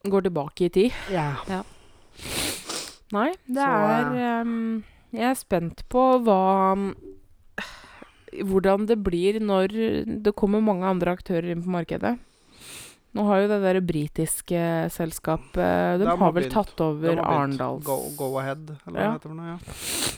Går 0.01 0.25
tilbake 0.25 0.65
i 0.65 0.69
tid. 0.73 0.95
Ja. 1.13 1.35
Nei, 3.13 3.29
det 3.45 3.61
Så, 3.61 3.69
er 3.69 4.41
um, 4.41 4.83
Jeg 5.13 5.29
er 5.29 5.37
spent 5.37 5.83
på 5.93 6.01
hva 6.25 6.73
Hvordan 8.33 8.87
det 8.89 8.97
blir 9.05 9.37
når 9.45 9.77
det 10.25 10.33
kommer 10.35 10.59
mange 10.59 10.89
andre 10.89 11.13
aktører 11.13 11.53
inn 11.53 11.61
på 11.63 11.71
markedet. 11.77 12.17
Nå 13.15 13.23
har 13.25 13.39
jo 13.41 13.47
det 13.47 13.61
der 13.63 13.79
britiske 13.81 14.59
selskapet 14.93 15.99
De 15.99 16.03
De 16.03 16.09
har 16.09 16.17
har 16.17 16.31
vel 16.35 16.43
begynt. 16.43 16.53
tatt 16.53 16.75
De 16.77 16.83
over 16.83 17.15
begynt. 17.15 17.25
Arendals 17.25 17.83
Go, 17.87 17.95
go 18.17 18.37
Ahead, 18.39 18.75
eller 18.85 18.99
hva 18.99 19.01
Ja. 19.01 19.11
det 19.11 19.19
heter 19.21 19.29
for 19.29 19.35
noe. 19.35 19.47
Ja, 19.47 19.57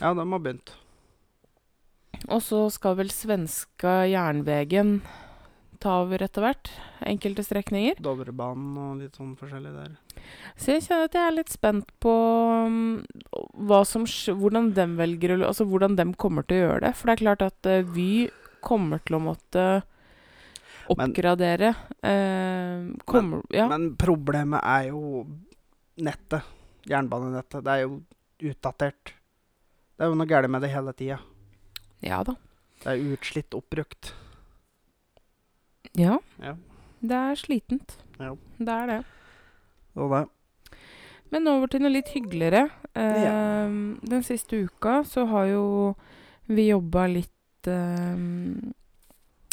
ja 0.07 0.13
de 0.13 0.25
har 0.31 0.39
begynt. 0.39 0.71
Og 2.27 2.41
så 2.43 2.65
skal 2.73 2.95
vel 2.99 3.09
svenska 3.13 3.93
Jernvegen 4.11 5.01
ta 5.79 6.01
over 6.01 6.19
etter 6.25 6.43
hvert. 6.43 6.69
Enkelte 7.07 7.45
strekninger. 7.45 7.95
Dovrebanen 8.03 8.75
og 8.77 8.97
litt 8.99 9.15
sånn 9.15 9.37
forskjellig 9.39 9.71
der. 9.71 9.93
Så 10.59 10.73
jeg 10.75 10.83
kjenner 10.83 11.05
at 11.07 11.13
jeg 11.15 11.27
er 11.29 11.37
litt 11.37 11.49
spent 11.53 11.87
på 12.03 12.11
um, 12.67 13.05
hva 13.55 13.85
som, 13.87 14.03
hvordan 14.05 14.73
dem 14.75 14.97
velger 14.99 15.37
Altså 15.47 15.63
hvordan 15.65 15.95
dem 15.95 16.11
kommer 16.13 16.43
til 16.43 16.57
å 16.59 16.65
gjøre 16.67 16.81
det. 16.89 16.95
For 16.99 17.07
det 17.07 17.15
er 17.15 17.23
klart 17.23 17.45
at 17.47 17.69
uh, 17.71 17.81
Vy 17.95 18.27
kommer 18.61 18.99
til 19.07 19.15
å 19.15 19.23
måtte 19.23 19.63
Men- 19.63 19.83
oppgradere. 20.89 21.73
Eh, 22.03 22.89
kommer 23.05 23.41
Ja. 23.53 23.67
Men 23.69 23.95
problemet 23.95 24.61
er 24.63 24.89
jo 24.89 25.25
nettet. 25.97 26.43
Jernbanenettet. 26.89 27.63
Det 27.63 27.71
er 27.73 27.81
jo 27.85 28.01
utdatert. 28.49 29.13
Det 29.97 30.05
er 30.05 30.09
jo 30.09 30.15
noe 30.15 30.25
galt 30.29 30.49
med 30.49 30.61
det 30.63 30.71
hele 30.71 30.93
tida. 30.93 31.19
ja 32.01 32.23
da. 32.23 32.35
Det 32.79 32.87
er 32.93 33.13
utslitt, 33.13 33.51
oppbrukt. 33.53 34.13
Ja. 35.99 36.17
Ja. 36.39 36.53
Det 37.01 37.15
er 37.17 37.35
slitent. 37.39 37.97
Ja. 38.19 38.33
Det 38.59 38.69
er 38.75 38.87
det. 38.87 38.99
Og 39.99 40.11
det. 40.13 40.21
Men 41.31 41.47
over 41.51 41.67
til 41.67 41.81
noe 41.83 41.91
litt 41.93 42.07
hyggeligere. 42.15 42.69
Eh, 42.95 43.23
Ja. 43.23 43.67
Den 43.67 44.23
siste 44.23 44.63
uka 44.65 45.03
så 45.03 45.25
har 45.27 45.45
jo 45.51 45.95
vi 46.47 46.69
jobba 46.69 47.07
litt 47.11 47.67
eh, 47.67 48.15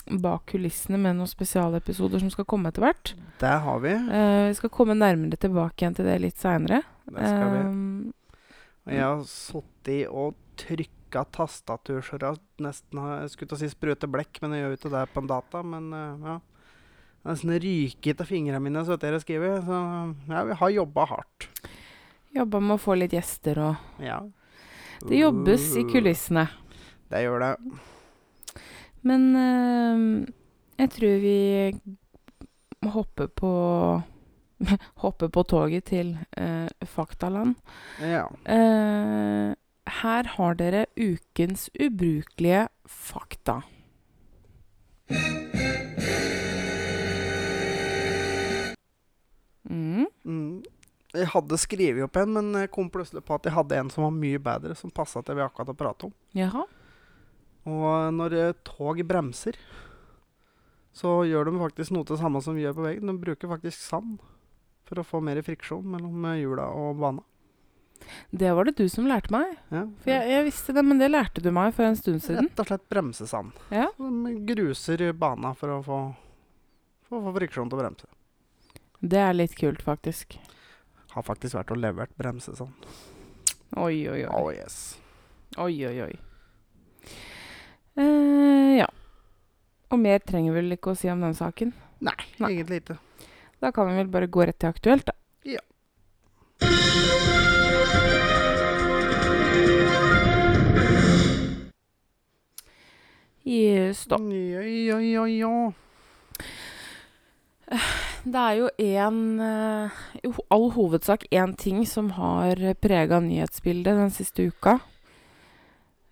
bak 0.07 0.47
kulissene 0.53 0.99
med 1.01 1.19
noen 1.19 1.31
spesialepisoder 1.31 2.23
som 2.23 2.31
skal 2.33 2.47
komme 2.49 2.71
etter 2.71 2.85
hvert. 2.87 3.15
Det 3.41 3.55
har 3.67 3.81
vi. 3.83 3.95
Uh, 4.07 4.49
vi 4.49 4.59
skal 4.59 4.73
komme 4.73 4.97
nærmere 4.99 5.39
tilbake 5.41 5.83
igjen 5.83 5.97
til 5.99 6.09
det 6.09 6.19
litt 6.23 6.39
seinere. 6.41 6.83
Um, 7.11 8.13
jeg 8.87 9.03
har 9.03 9.25
sittet 9.29 10.07
og 10.11 10.37
trykka 10.61 11.25
tastatur 11.35 12.01
så 12.03 12.19
jeg 12.19 12.39
nesten 12.63 12.99
har 12.99 13.21
Jeg 13.23 13.33
skulle 13.33 13.51
til 13.51 13.59
å 13.59 13.61
si 13.61 13.71
sprute 13.73 14.09
blekk, 14.11 14.41
men 14.43 14.55
jeg 14.55 14.63
gjør 14.63 14.73
jo 14.73 14.79
ikke 14.81 14.95
det 14.95 15.03
på 15.13 15.25
en 15.25 15.33
data. 15.33 15.65
Men 15.67 15.91
uh, 15.95 16.29
ja. 16.31 16.39
Det 17.27 17.33
er 17.33 17.35
Nesten 17.35 17.57
ryker 17.59 18.21
av 18.23 18.29
fingrene 18.31 18.63
mine 18.63 18.85
så 18.87 18.95
jeg 19.03 19.21
skriver. 19.25 19.59
Så 19.67 19.79
ja, 20.31 20.45
vi 20.47 20.59
har 20.61 20.75
jobba 20.77 21.07
hardt. 21.11 21.49
Jobba 22.37 22.61
med 22.63 22.77
å 22.77 22.83
få 22.83 22.95
litt 22.95 23.17
gjester 23.17 23.59
og 23.65 24.03
Ja. 24.05 24.21
Det 25.03 25.19
jobbes 25.19 25.75
i 25.77 25.83
kulissene. 25.91 26.47
Det 27.11 27.21
gjør 27.21 27.43
det. 27.43 27.51
Men 29.07 29.31
eh, 29.39 30.03
jeg 30.83 30.93
tror 30.97 31.17
vi 31.23 31.39
hopper 32.97 33.31
på 33.33 33.53
Hopper 35.03 35.29
på 35.29 35.43
toget 35.45 35.85
til 35.91 36.15
eh, 36.33 36.69
Faktaland. 36.89 37.59
Ja. 38.01 38.25
Eh, 38.49 39.53
her 40.01 40.31
har 40.33 40.57
dere 40.57 40.87
ukens 40.97 41.69
ubrukelige 41.77 42.63
fakta. 42.89 43.61
Mm. 49.69 50.07
Mm. 50.25 50.65
Jeg 51.17 51.29
hadde 51.33 51.61
skrevet 51.61 52.07
opp 52.07 52.17
en, 52.17 52.33
men 52.33 52.51
jeg 52.63 52.73
kom 52.73 52.89
plutselig 52.93 53.23
på 53.29 53.37
at 53.37 53.47
jeg 53.47 53.55
hadde 53.57 53.77
en 53.77 53.93
som 53.93 54.09
var 54.09 54.17
mye 54.17 54.41
bedre, 54.43 54.75
som 54.79 54.93
passa 54.93 55.21
til 55.21 55.39
vi 55.39 55.45
akkurat 55.45 55.75
har 55.75 55.79
pratet 55.79 56.09
om. 56.09 56.17
Jaha. 56.37 56.65
Og 57.67 58.15
når 58.15 58.37
eh, 58.39 58.57
tog 58.67 59.01
bremser, 59.07 59.59
så 60.97 61.19
gjør 61.29 61.51
de 61.51 61.59
faktisk 61.61 61.93
noe 61.93 62.07
til 62.07 62.17
det 62.17 62.23
samme 62.23 62.43
som 62.45 62.57
vi 62.57 62.65
gjør 62.65 62.77
på 62.79 62.85
veggen. 62.87 63.11
De 63.11 63.21
bruker 63.21 63.51
faktisk 63.51 63.83
sand 63.83 64.21
for 64.87 65.03
å 65.03 65.07
få 65.07 65.21
mer 65.25 65.41
friksjon 65.45 65.87
mellom 65.97 66.29
eh, 66.31 66.43
hjula 66.45 66.69
og 66.73 67.01
bana. 67.03 67.25
Det 68.31 68.53
var 68.53 68.69
det 68.69 68.77
du 68.77 68.89
som 68.93 69.07
lærte 69.09 69.33
meg. 69.33 69.57
Ja. 69.73 69.83
For 70.03 70.13
jeg, 70.13 70.29
jeg 70.31 70.47
visste 70.47 70.75
det, 70.77 70.85
men 70.87 71.01
det 71.01 71.09
lærte 71.11 71.43
du 71.43 71.49
meg 71.55 71.73
for 71.75 71.89
en 71.89 71.97
stund 71.99 72.23
siden. 72.23 72.51
Rett 72.51 72.63
og 72.63 72.69
slett 72.71 72.85
bremsesand. 72.93 73.57
Ja. 73.73 73.89
De 73.99 74.35
gruser 74.53 75.05
bana 75.17 75.55
for 75.59 75.79
å 75.79 75.81
få, 75.87 76.01
for 77.09 77.19
å 77.19 77.25
få 77.27 77.35
friksjon 77.41 77.73
til 77.73 77.81
å 77.81 77.83
bremse. 77.83 78.11
Det 79.01 79.21
er 79.21 79.35
litt 79.37 79.57
kult, 79.59 79.83
faktisk. 79.85 80.39
Har 81.17 81.25
faktisk 81.27 81.57
vært 81.57 81.73
og 81.73 81.81
levert 81.81 82.15
bremsesand. 82.21 82.89
Oi, 83.77 84.07
oi, 84.09 84.23
oi. 84.23 84.31
Oh 84.33 84.53
yes. 84.55 84.97
Oi, 85.57 85.75
oi, 85.89 85.97
oi. 86.07 86.13
Eh, 87.97 88.77
ja. 88.79 88.89
Og 89.89 90.01
mer 90.03 90.19
trenger 90.21 90.53
vi 90.53 90.61
vel 90.61 90.77
ikke 90.77 90.93
å 90.93 90.99
si 90.99 91.09
om 91.09 91.23
den 91.25 91.37
saken. 91.37 91.73
Nei, 92.05 92.17
Nei. 92.43 92.51
egentlig 92.53 92.83
ikke. 92.83 92.99
Da 93.63 93.71
kan 93.73 93.89
vi 93.89 93.97
vel 93.97 94.11
bare 94.13 94.29
gå 94.29 94.45
rett 94.45 94.59
til 94.61 94.69
aktuelt, 94.69 95.07
da. 95.09 95.15
Ja. 95.47 95.63
Yes, 103.47 104.05
da. 104.11 104.19
Ja, 104.19 104.61
ja, 104.61 104.99
ja, 105.01 105.27
ja. 105.31 105.73
Det 108.27 108.43
er 108.43 108.57
jo 108.59 108.69
en 108.83 109.19
I 109.41 110.31
all 110.51 110.69
hovedsak 110.75 111.25
én 111.31 111.55
ting 111.57 111.85
som 111.87 112.11
har 112.19 112.59
prega 112.83 113.21
nyhetsbildet 113.23 113.97
den 113.97 114.11
siste 114.11 114.51
uka. 114.51 114.81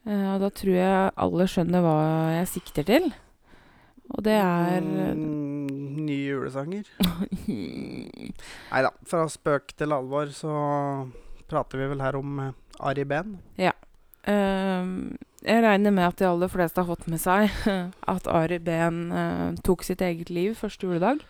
Eh, 0.05 0.27
og 0.35 0.43
da 0.45 0.51
tror 0.53 0.77
jeg 0.77 1.13
alle 1.27 1.47
skjønner 1.51 1.85
hva 1.85 1.99
jeg 2.39 2.51
sikter 2.57 2.89
til. 2.89 3.11
Og 4.13 4.21
det 4.27 4.37
er 4.37 4.85
mm, 4.85 6.03
Nye 6.05 6.35
julesanger. 6.35 6.89
Nei 8.73 8.83
da, 8.85 8.93
fra 9.09 9.25
spøk 9.33 9.73
til 9.79 9.97
alvor 9.97 10.29
så 10.37 10.55
prater 11.49 11.81
vi 11.81 11.89
vel 11.95 12.05
her 12.05 12.19
om 12.21 12.41
eh, 12.45 12.57
Ari 12.85 13.07
Behn. 13.09 13.39
Ehm, 14.29 15.17
jeg 15.45 15.63
regner 15.65 15.93
med 15.93 16.07
at 16.07 16.19
de 16.21 16.29
aller 16.29 16.49
fleste 16.49 16.81
har 16.81 16.89
fått 16.89 17.09
med 17.13 17.21
seg 17.21 17.53
at 18.15 18.29
Ari 18.31 18.59
Behn 18.65 19.01
uh, 19.13 19.51
tok 19.65 19.85
sitt 19.85 20.05
eget 20.05 20.33
liv 20.33 20.55
første 20.57 20.89
juledag. 20.89 21.21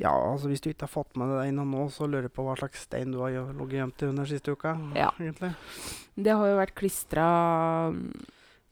Ja, 0.00 0.12
altså 0.32 0.48
hvis 0.48 0.62
du 0.64 0.70
ikke 0.70 0.86
har 0.86 0.92
fått 0.94 1.18
med 1.20 1.28
deg 1.28 1.42
det 1.42 1.48
ennå 1.50 1.66
nå, 1.68 1.82
så 1.92 2.06
lurer 2.08 2.30
jeg 2.30 2.32
på 2.32 2.44
hva 2.46 2.54
slags 2.56 2.86
stein 2.86 3.12
du 3.12 3.18
har 3.20 3.34
ligget 3.34 3.76
gjemt 3.82 4.04
under 4.08 4.28
siste 4.30 4.54
uka. 4.56 4.72
Ja. 4.96 5.10
egentlig. 5.20 5.50
Det 6.16 6.36
har 6.36 6.48
jo 6.48 6.56
vært 6.56 6.76
klistra 6.78 7.26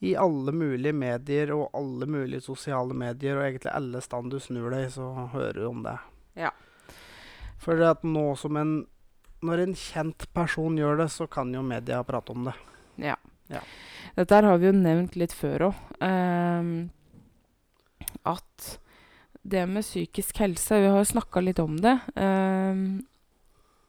I 0.00 0.14
alle 0.16 0.54
mulige 0.56 0.94
medier 0.97 1.52
og 1.52 1.75
alle 1.76 2.08
mulige 2.08 2.40
sosiale 2.47 2.97
medier, 2.97 3.37
og 3.37 3.44
egentlig 3.44 3.75
alle 3.75 4.00
stand 4.04 4.32
du 4.32 4.38
snur 4.40 4.73
deg, 4.73 4.88
så 4.94 5.11
hører 5.35 5.61
du 5.61 5.66
om 5.68 5.85
det. 5.85 5.99
Ja. 6.47 6.54
For 7.61 7.76
det 7.76 7.92
at 7.99 8.06
nå 8.06 8.30
som 8.38 8.56
en 8.56 8.78
Når 9.44 9.61
en 9.62 9.75
kjent 9.78 10.25
person 10.35 10.75
gjør 10.75 10.97
det, 10.99 11.12
så 11.14 11.28
kan 11.30 11.52
jo 11.54 11.61
media 11.62 12.00
prate 12.02 12.32
om 12.35 12.49
det. 12.49 12.54
Ja. 12.99 13.14
Ja. 13.47 13.61
Dette 14.16 14.40
har 14.42 14.58
vi 14.58 14.66
jo 14.66 14.73
nevnt 14.75 15.14
litt 15.14 15.32
før 15.32 15.68
òg. 15.68 15.76
at 18.24 18.79
det 19.50 19.64
med 19.68 19.87
psykisk 19.87 20.40
helse 20.42 20.80
Vi 20.82 20.90
har 20.90 20.98
jo 21.00 21.12
snakka 21.12 21.42
litt 21.44 21.61
om 21.62 21.76
det. 21.82 21.96
Um, 22.14 23.00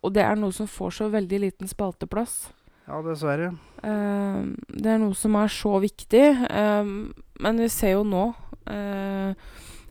og 0.03 0.13
det 0.15 0.23
er 0.23 0.39
noe 0.39 0.55
som 0.55 0.69
får 0.69 0.95
så 0.95 1.09
veldig 1.11 1.41
liten 1.45 1.69
spalteplass. 1.69 2.49
Ja, 2.87 3.01
dessverre. 3.05 3.51
Um, 3.83 4.55
det 4.71 4.93
er 4.93 5.01
noe 5.01 5.17
som 5.17 5.35
er 5.39 5.51
så 5.53 5.75
viktig. 5.83 6.25
Um, 6.49 7.11
men 7.43 7.59
vi 7.61 7.67
ser 7.71 7.97
jo 7.97 8.05
nå, 8.07 8.29
uh, 8.71 9.35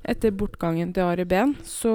etter 0.08 0.34
bortgangen 0.34 0.94
til 0.96 1.06
Ari 1.06 1.28
Behn, 1.28 1.54
så 1.66 1.92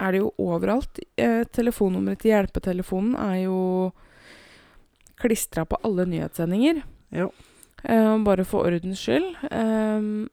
er 0.00 0.12
det 0.12 0.22
jo 0.22 0.32
overalt. 0.40 1.00
Eh, 1.20 1.42
telefonnummeret 1.52 2.22
til 2.22 2.32
hjelpetelefonen 2.32 3.16
er 3.18 3.38
jo 3.44 3.58
klistra 5.20 5.64
på 5.68 5.78
alle 5.86 6.06
nyhetssendinger. 6.08 6.82
Jo. 7.14 7.30
Eh, 7.84 8.16
bare 8.24 8.44
for 8.44 8.66
ordens 8.66 9.02
skyld. 9.02 9.36
ehm, 9.50 10.28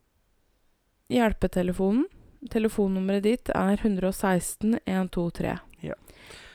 hjelpetelefonen, 1.10 2.06
telefonnummeret 2.54 3.26
ditt 3.26 3.52
er 3.52 3.76
116 3.82 4.80
123. 4.86 5.58
Ja. 5.84 5.98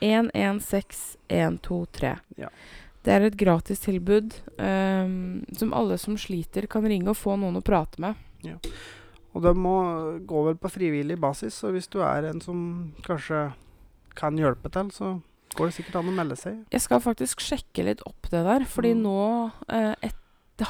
116 0.00 1.18
123. 1.28 2.14
Ja. 2.40 2.48
Det 3.04 3.12
er 3.12 3.26
et 3.26 3.36
gratistilbud 3.36 4.32
um, 4.56 5.44
som 5.52 5.74
alle 5.76 5.98
som 6.00 6.16
sliter, 6.16 6.64
kan 6.72 6.86
ringe 6.88 7.12
og 7.12 7.18
få 7.20 7.36
noen 7.36 7.58
å 7.60 7.64
prate 7.64 8.00
med. 8.00 8.16
Ja. 8.46 8.56
Og 9.34 9.42
det 9.44 9.52
må 9.58 9.74
gå 10.24 10.44
vel 10.46 10.56
på 10.56 10.70
frivillig 10.72 11.18
basis, 11.20 11.58
så 11.60 11.72
hvis 11.74 11.90
du 11.92 11.98
er 12.06 12.30
en 12.30 12.40
som 12.40 12.58
kanskje 13.04 13.48
kan 14.16 14.38
hjelpe 14.38 14.70
til, 14.72 14.92
så 14.94 15.16
går 15.58 15.68
det 15.68 15.76
sikkert 15.76 15.98
an 16.00 16.12
å 16.12 16.14
melde 16.14 16.36
seg. 16.38 16.60
Jeg 16.72 16.84
skal 16.86 17.02
faktisk 17.02 17.42
sjekke 17.42 17.84
litt 17.90 18.04
opp 18.08 18.30
det 18.30 18.44
der, 18.46 18.64
fordi 18.70 18.94
Mm. 18.94 19.02
nå 19.02 19.52
eh, 19.68 19.94
et, 20.06 20.20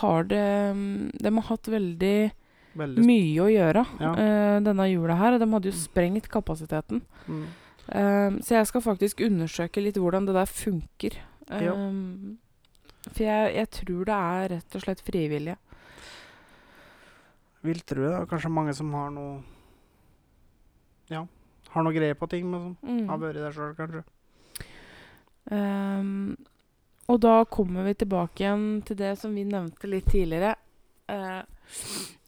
har 0.01 0.25
det 0.25 0.47
De 1.21 1.29
har 1.31 1.47
hatt 1.51 1.69
veldig 1.69 2.33
Veldig 2.77 3.05
mye 3.07 3.43
å 3.45 3.49
gjøre 3.53 3.85
Ja. 4.01 4.13
uh, 4.13 4.61
denne 4.65 4.87
jula 4.91 5.15
her. 5.17 5.39
De 5.39 5.47
hadde 5.53 5.71
jo 5.71 5.77
sprengt 5.79 6.29
kapasiteten. 6.29 7.03
mm. 7.29 7.45
Um, 7.85 8.39
så 8.41 8.55
jeg 8.57 8.67
skal 8.67 8.81
faktisk 8.81 9.19
undersøke 9.21 9.83
litt 9.85 9.99
hvordan 10.01 10.25
det 10.25 10.33
der 10.35 10.47
funker. 10.49 11.19
Um, 11.53 12.39
for 13.13 13.21
jeg, 13.27 13.51
jeg 13.59 13.69
tror 13.71 14.05
det 14.09 14.15
er 14.15 14.49
rett 14.55 14.75
og 14.79 14.81
slett 14.87 15.03
frivillige. 15.05 15.57
Vil 17.63 17.81
tro 17.85 18.01
det. 18.07 18.15
er 18.23 18.27
Kanskje 18.31 18.51
mange 18.51 18.73
som 18.75 18.91
har 18.97 19.11
noe 19.13 19.43
Ja, 21.13 21.27
har 21.75 21.83
noe 21.85 21.93
greie 21.93 22.15
på 22.17 22.27
ting, 22.33 22.49
men 22.51 22.77
som 22.81 22.97
Mm. 22.97 23.09
har 23.09 23.19
vært 23.19 23.35
der 23.45 23.53
sjøl, 23.53 23.75
kanskje. 23.77 24.05
Um, 25.51 26.37
og 27.09 27.21
da 27.21 27.45
kommer 27.45 27.85
vi 27.85 27.93
tilbake 28.01 28.41
igjen 28.47 28.83
til 28.87 28.97
det 28.97 29.19
som 29.21 29.35
vi 29.37 29.45
nevnte 29.45 29.89
litt 29.91 30.07
tidligere. 30.09 30.55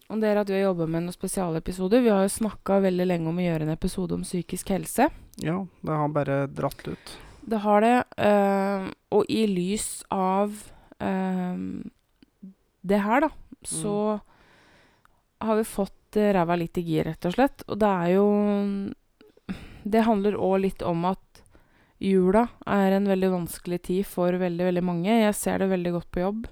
Om 0.07 0.21
det 0.21 0.29
er 0.31 0.39
at 0.39 0.49
vi 0.49 0.55
har 0.55 0.69
jobba 0.69 0.87
med 0.87 1.03
noen 1.03 1.15
spesialepisoder. 1.15 2.03
Vi 2.05 2.11
har 2.13 2.23
jo 2.23 2.35
snakka 2.37 2.79
veldig 2.85 3.07
lenge 3.09 3.27
om 3.27 3.39
å 3.41 3.43
gjøre 3.43 3.67
en 3.67 3.73
episode 3.73 4.15
om 4.15 4.23
psykisk 4.23 4.71
helse. 4.71 5.09
Ja, 5.43 5.57
det 5.83 5.97
har 5.99 6.13
bare 6.15 6.37
dratt 6.47 6.87
ut. 6.87 7.13
Det 7.47 7.59
har 7.63 7.83
det. 7.83 7.97
Øh, 8.23 8.87
og 9.15 9.27
i 9.31 9.43
lys 9.51 9.89
av 10.11 10.55
øh, 11.03 11.59
det 12.87 13.03
her, 13.03 13.27
da, 13.27 13.29
så 13.67 13.97
har 15.43 15.59
vi 15.59 15.67
fått 15.67 15.93
ræva 16.17 16.55
litt 16.57 16.79
i 16.79 16.85
gir, 16.87 17.07
rett 17.07 17.27
og 17.27 17.35
slett. 17.35 17.67
Og 17.67 17.79
det 17.81 17.91
er 17.91 18.13
jo 18.15 18.27
Det 19.87 20.03
handler 20.03 20.39
òg 20.39 20.61
litt 20.63 20.81
om 20.83 21.05
at 21.07 21.43
jula 22.03 22.47
er 22.67 22.95
en 22.95 23.07
veldig 23.09 23.29
vanskelig 23.33 23.79
tid 23.87 24.07
for 24.07 24.35
veldig, 24.39 24.65
veldig 24.71 24.83
mange. 24.83 25.11
Jeg 25.11 25.35
ser 25.35 25.59
det 25.59 25.71
veldig 25.71 25.93
godt 25.95 26.09
på 26.11 26.23
jobb. 26.23 26.49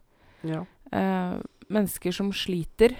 Ja. 0.48 0.64
Uh, 0.94 1.42
mennesker 1.68 2.16
som 2.16 2.32
sliter, 2.34 2.96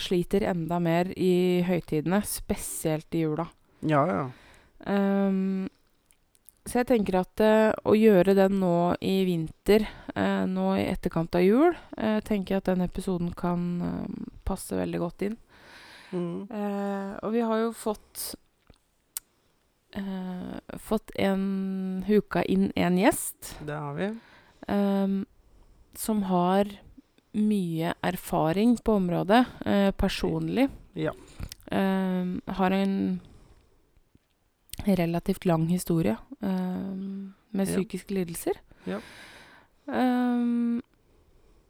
sliter 0.00 0.46
enda 0.48 0.78
mer 0.82 1.10
i 1.14 1.60
høytidene, 1.66 2.22
spesielt 2.26 3.14
i 3.14 3.20
jula. 3.26 3.44
Ja, 3.86 4.00
ja. 4.08 4.22
Um, 4.88 5.68
så 6.68 6.80
jeg 6.80 6.88
tenker 6.88 7.20
at 7.20 7.42
uh, 7.44 7.70
å 7.88 7.94
gjøre 7.96 8.34
den 8.36 8.58
nå 8.62 8.94
i 9.04 9.20
vinter, 9.28 9.84
uh, 10.14 10.44
nå 10.48 10.70
i 10.80 10.86
etterkant 10.88 11.36
av 11.38 11.44
jul, 11.44 11.76
uh, 12.00 12.18
tenker 12.26 12.56
jeg 12.56 12.64
at 12.64 12.70
den 12.72 12.84
episoden 12.84 13.30
kan 13.36 13.68
eh, 13.84 14.24
passe 14.48 14.76
veldig 14.76 15.00
godt 15.04 15.28
inn. 15.28 15.38
Mm. 16.10 16.48
Eh, 16.50 17.14
og 17.22 17.32
vi 17.34 17.40
har 17.44 17.62
jo 17.62 17.72
fått 17.76 18.22
eh, 19.92 20.76
fått 20.80 21.12
en 21.20 22.04
huka 22.06 22.44
inn 22.48 22.70
en 22.76 22.96
gjest 22.96 23.56
Det 23.60 23.76
har 23.76 23.98
vi. 23.98 24.08
Um, 24.68 25.26
som 25.96 26.24
har 26.28 26.70
mye 27.38 27.94
erfaring 28.02 28.76
på 28.84 28.94
området 28.98 29.44
eh, 29.66 29.90
personlig. 29.92 30.68
Ja. 30.94 31.12
Eh, 31.70 32.26
har 32.58 32.70
en 32.76 33.20
relativt 34.86 35.44
lang 35.44 35.66
historie 35.68 36.16
eh, 36.42 36.48
med 37.50 37.68
Ja. 37.68 37.74
psykiske 37.74 38.14
lidelser. 38.14 38.52
Ja. 38.84 39.00
Ehm, 39.88 40.82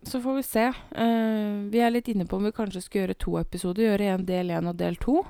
så 0.02 0.20
får 0.20 0.34
vi 0.36 0.42
se. 0.42 0.64
Eh, 0.90 1.70
vi 1.70 1.80
er 1.80 1.90
litt 1.90 2.08
inne 2.08 2.26
på 2.26 2.36
om 2.36 2.44
vi 2.44 2.52
kanskje 2.52 2.82
skal 2.82 3.00
gjøre 3.02 3.18
to 3.18 3.38
episoder. 3.40 3.82
Gjøre 3.88 4.14
en 4.14 4.24
del 4.26 4.50
én 4.50 4.68
og 4.68 4.76
del 4.76 4.96
to. 4.96 5.24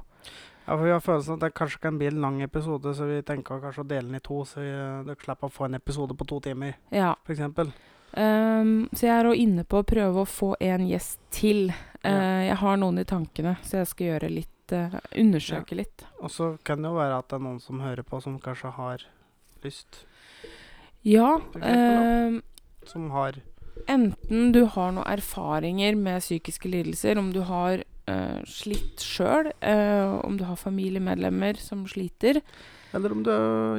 Ja, 0.66 0.76
for 0.76 0.84
Vi 0.84 0.90
har 0.90 1.00
følelsen 1.00 1.34
at 1.34 1.40
det 1.40 1.54
kanskje 1.54 1.80
kan 1.80 1.98
bli 1.98 2.06
en 2.06 2.20
lang 2.20 2.42
episode, 2.42 2.94
så 2.94 3.06
vi 3.08 3.22
tenker 3.22 3.60
kanskje 3.60 3.84
å 3.84 3.88
dele 3.88 4.02
den 4.10 4.14
i 4.16 4.20
to, 4.20 4.42
så 4.44 4.60
vi, 4.60 4.68
dere 5.06 5.16
slipper 5.16 5.48
å 5.48 5.52
få 5.52 5.64
en 5.64 5.74
episode 5.78 6.14
på 6.14 6.26
to 6.28 6.40
timer, 6.40 6.74
Ja. 6.92 7.14
f.eks. 7.24 7.40
Ehm, 8.16 8.88
så 8.94 9.06
jeg 9.06 9.14
er 9.18 9.28
òg 9.30 9.36
inne 9.42 9.64
på 9.68 9.82
å 9.82 9.86
prøve 9.86 10.22
å 10.22 10.28
få 10.28 10.54
en 10.60 10.86
gjest 10.88 11.18
til. 11.30 11.68
Eh, 12.02 12.10
Ja. 12.10 12.40
Jeg 12.48 12.56
har 12.56 12.76
noen 12.76 12.98
i 12.98 13.04
tankene, 13.04 13.56
så 13.62 13.78
jeg 13.82 13.86
skal 13.90 14.06
gjøre 14.06 14.30
litt 14.30 14.72
eh, 14.72 14.98
Undersøke 15.18 15.74
litt. 15.76 16.04
Og 16.22 16.30
så 16.30 16.58
kan 16.64 16.80
det 16.82 16.88
jo 16.88 16.94
være 16.96 17.18
at 17.18 17.28
det 17.28 17.36
er 17.40 17.44
noen 17.44 17.60
som 17.60 17.80
hører 17.80 18.02
på, 18.06 18.20
som 18.22 18.38
kanskje 18.38 18.70
har 18.72 19.04
lyst. 19.64 20.04
Ja. 21.04 21.38
Ehm, 21.62 22.42
Som 22.86 23.10
har 23.10 23.34
enten 23.88 24.52
du 24.52 24.64
har 24.66 24.92
noen 24.92 25.06
erfaringer 25.06 25.94
med 25.96 26.20
psykiske 26.20 26.68
lidelser, 26.68 27.18
om 27.18 27.32
du 27.32 27.42
har 27.42 27.84
eh, 28.08 28.40
slitt 28.44 28.98
sjøl, 29.04 29.52
eh, 29.60 30.20
om 30.24 30.36
du 30.36 30.44
har 30.44 30.56
familiemedlemmer 30.56 31.56
som 31.60 31.84
sliter, 31.86 32.40
Eller 32.94 33.12
om 33.12 33.22
du 33.22 33.30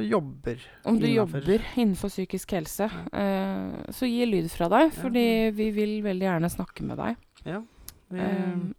jobber. 0.06 0.60
om 0.84 0.98
du 1.00 1.06
Innenfor. 1.08 1.40
jobber 1.42 1.64
innenfor 1.76 2.08
psykisk 2.12 2.52
helse, 2.52 2.86
eh, 3.12 3.90
så 3.90 4.06
gi 4.06 4.24
lyd 4.26 4.50
fra 4.52 4.68
deg, 4.70 4.92
fordi 4.94 5.50
vi 5.56 5.70
vil 5.74 5.96
veldig 6.04 6.26
gjerne 6.28 6.50
snakke 6.52 6.82
med 6.86 6.98
deg. 6.98 7.16
Ja. 7.44 7.62
Vi 8.10 8.18
Um, 8.20 8.74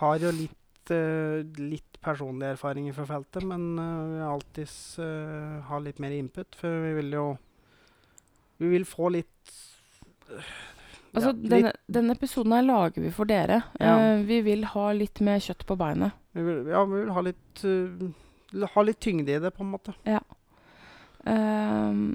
har 0.00 0.18
jo 0.18 0.30
litt, 0.32 0.90
uh, 0.90 1.42
litt 1.60 1.98
personlige 2.04 2.52
erfaringer 2.56 2.92
fra 2.96 3.04
feltet, 3.08 3.42
men 3.48 3.78
eh, 3.78 4.04
vi 4.12 4.18
har 4.20 4.32
alltids 4.34 4.98
eh, 4.98 5.60
ha 5.68 5.78
litt 5.80 5.98
mer 6.00 6.10
input, 6.12 6.54
for 6.56 6.68
vi 6.84 6.94
vil 7.00 7.12
jo 7.12 7.26
Vi 8.60 8.68
vil 8.68 8.84
få 8.84 9.08
litt 9.10 9.52
Altså, 11.14 11.30
ja, 11.30 11.48
denne, 11.48 11.72
denne 11.90 12.14
episoden 12.16 12.52
her 12.56 12.62
lager 12.66 13.02
vi 13.04 13.10
for 13.14 13.24
dere. 13.30 13.60
Ja. 13.78 14.16
Uh, 14.18 14.24
vi 14.26 14.40
vil 14.42 14.64
ha 14.72 14.88
litt 14.92 15.20
mer 15.22 15.38
kjøtt 15.38 15.64
på 15.68 15.76
beinet. 15.78 16.12
vi 16.34 16.42
vil, 16.42 16.64
Ja, 16.72 16.84
vi 16.84 17.00
vil 17.04 17.12
ha 17.14 17.20
litt 17.22 17.64
eh, 17.64 18.08
Ha 18.74 18.82
litt 18.82 19.00
tyngde 19.00 19.28
i 19.34 19.38
det, 19.42 19.50
på 19.56 19.62
en 19.64 19.70
måte. 19.72 19.94
Ehm, 21.26 22.14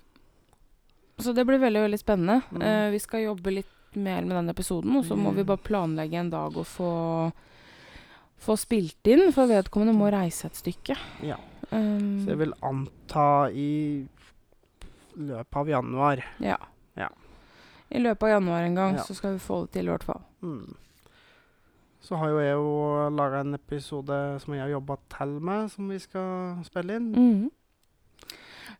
så 1.17 1.33
det 1.33 1.45
blir 1.45 1.59
veldig, 1.59 1.81
veldig 1.87 1.99
spennende. 1.99 2.41
Mm. 2.51 2.61
Uh, 2.61 2.89
vi 2.93 2.99
skal 2.99 3.23
jobbe 3.25 3.51
litt 3.53 3.95
mer 3.97 4.21
med 4.21 4.35
den 4.37 4.49
episoden, 4.53 4.95
og 4.95 5.05
så 5.05 5.15
må 5.17 5.31
vi 5.33 5.41
Mm. 5.43 5.47
bare 5.47 5.57
planlegge 5.65 6.13
en 6.19 6.29
dag 6.29 6.55
og 6.57 6.65
få, 6.65 7.31
få 8.39 8.55
spilt 8.57 9.03
inn, 9.07 9.31
for 9.33 9.47
vedkommende 9.47 9.95
må 9.97 10.11
reise 10.13 10.45
et 10.45 10.55
stykke. 10.55 10.95
Ja. 11.23 11.37
Um, 11.71 12.23
Så 12.25 12.29
jeg 12.29 12.37
vil 12.37 12.53
anta 12.63 13.49
i 13.51 14.07
løpet 15.17 15.55
av 15.55 15.67
januar. 15.67 16.23
ja. 16.39 16.57
Ja. 16.95 17.09
I 17.91 17.97
løpet 17.99 18.23
av 18.23 18.29
januar 18.29 18.61
en 18.63 18.75
gang 18.75 18.95
Ja. 18.95 19.01
så 19.03 19.15
skal 19.15 19.33
vi 19.33 19.39
få 19.39 19.61
det 19.65 19.71
til, 19.71 19.85
i 19.87 19.89
hvert 19.91 20.03
fall. 20.03 20.21
Mm. 20.43 20.75
Så 22.09 22.17
har 22.17 22.31
jo 22.33 22.39
jeg 22.41 22.55
jo 22.57 23.09
laga 23.13 23.43
en 23.43 23.53
episode 23.53 24.15
som 24.41 24.53
jeg 24.55 24.63
har 24.63 24.71
jobba 24.73 24.95
til 25.13 25.35
med, 25.45 25.67
som 25.69 25.89
vi 25.93 25.99
skal 26.01 26.63
spille 26.65 26.95
inn. 26.97 27.11
Mhm. 27.13 27.51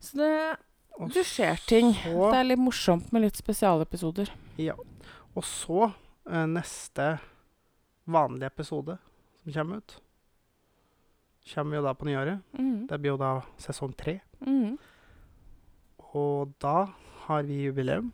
Så 0.00 0.16
det, 0.18 0.56
Og 0.98 1.12
det 1.14 1.22
skjer 1.26 1.60
ting. 1.68 1.92
så- 1.94 2.30
Det 2.32 2.38
er 2.40 2.44
litt 2.44 2.58
morsomt 2.58 3.12
med 3.12 3.22
litt 3.22 3.36
spesialepisoder. 3.36 4.30
Ja. 4.58 4.74
Og 5.36 5.44
så 5.44 5.92
eh, 6.26 6.46
neste 6.46 7.20
vanlige 8.08 8.46
episode 8.50 8.98
som 9.42 9.52
kommer 9.52 9.76
ut, 9.76 10.00
kommer 11.54 11.76
jo 11.76 11.82
da 11.82 11.92
på 11.94 12.04
nyåret. 12.06 12.42
Mhm. 12.58 12.86
Det 12.88 13.00
blir 13.00 13.10
jo 13.12 13.16
da 13.16 13.40
sesong 13.58 13.94
tre. 13.96 14.20
Mhm. 14.40 14.76
Og 16.14 16.52
da 16.60 16.86
har 17.26 17.42
vi 17.42 17.62
jubileum. 17.68 18.12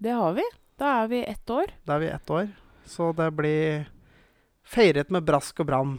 Det 0.00 0.12
har 0.12 0.32
vi. 0.34 0.44
Da 0.78 1.02
er 1.04 1.08
vi 1.08 1.22
ett 1.26 1.46
år. 1.50 1.66
Da 1.86 1.94
er 1.96 1.98
vi 2.00 2.06
ett 2.08 2.26
år. 2.30 2.48
Så 2.86 3.12
det 3.16 3.30
blir 3.36 3.86
feiret 4.64 5.10
med 5.10 5.26
brask 5.28 5.60
og 5.60 5.68
bram 5.68 5.98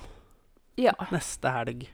Ja. 0.80 0.94
neste 1.12 1.52
helg. 1.54 1.88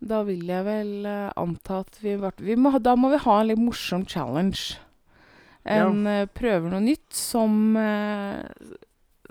Da 0.00 0.22
vil 0.24 0.46
jeg 0.48 0.64
vel 0.64 1.06
eh, 1.06 1.32
anta 1.36 1.82
at 1.84 1.98
vi, 2.00 2.14
vi 2.16 2.56
må, 2.56 2.72
Da 2.80 2.94
må 2.96 3.10
vi 3.12 3.20
ha 3.20 3.40
en 3.40 3.50
litt 3.50 3.60
morsom 3.60 4.06
challenge. 4.08 4.78
En 5.68 6.06
eh, 6.08 6.24
prøver 6.26 6.72
noe 6.72 6.80
nytt 6.80 7.12
som 7.12 7.76
uh, 7.76 8.40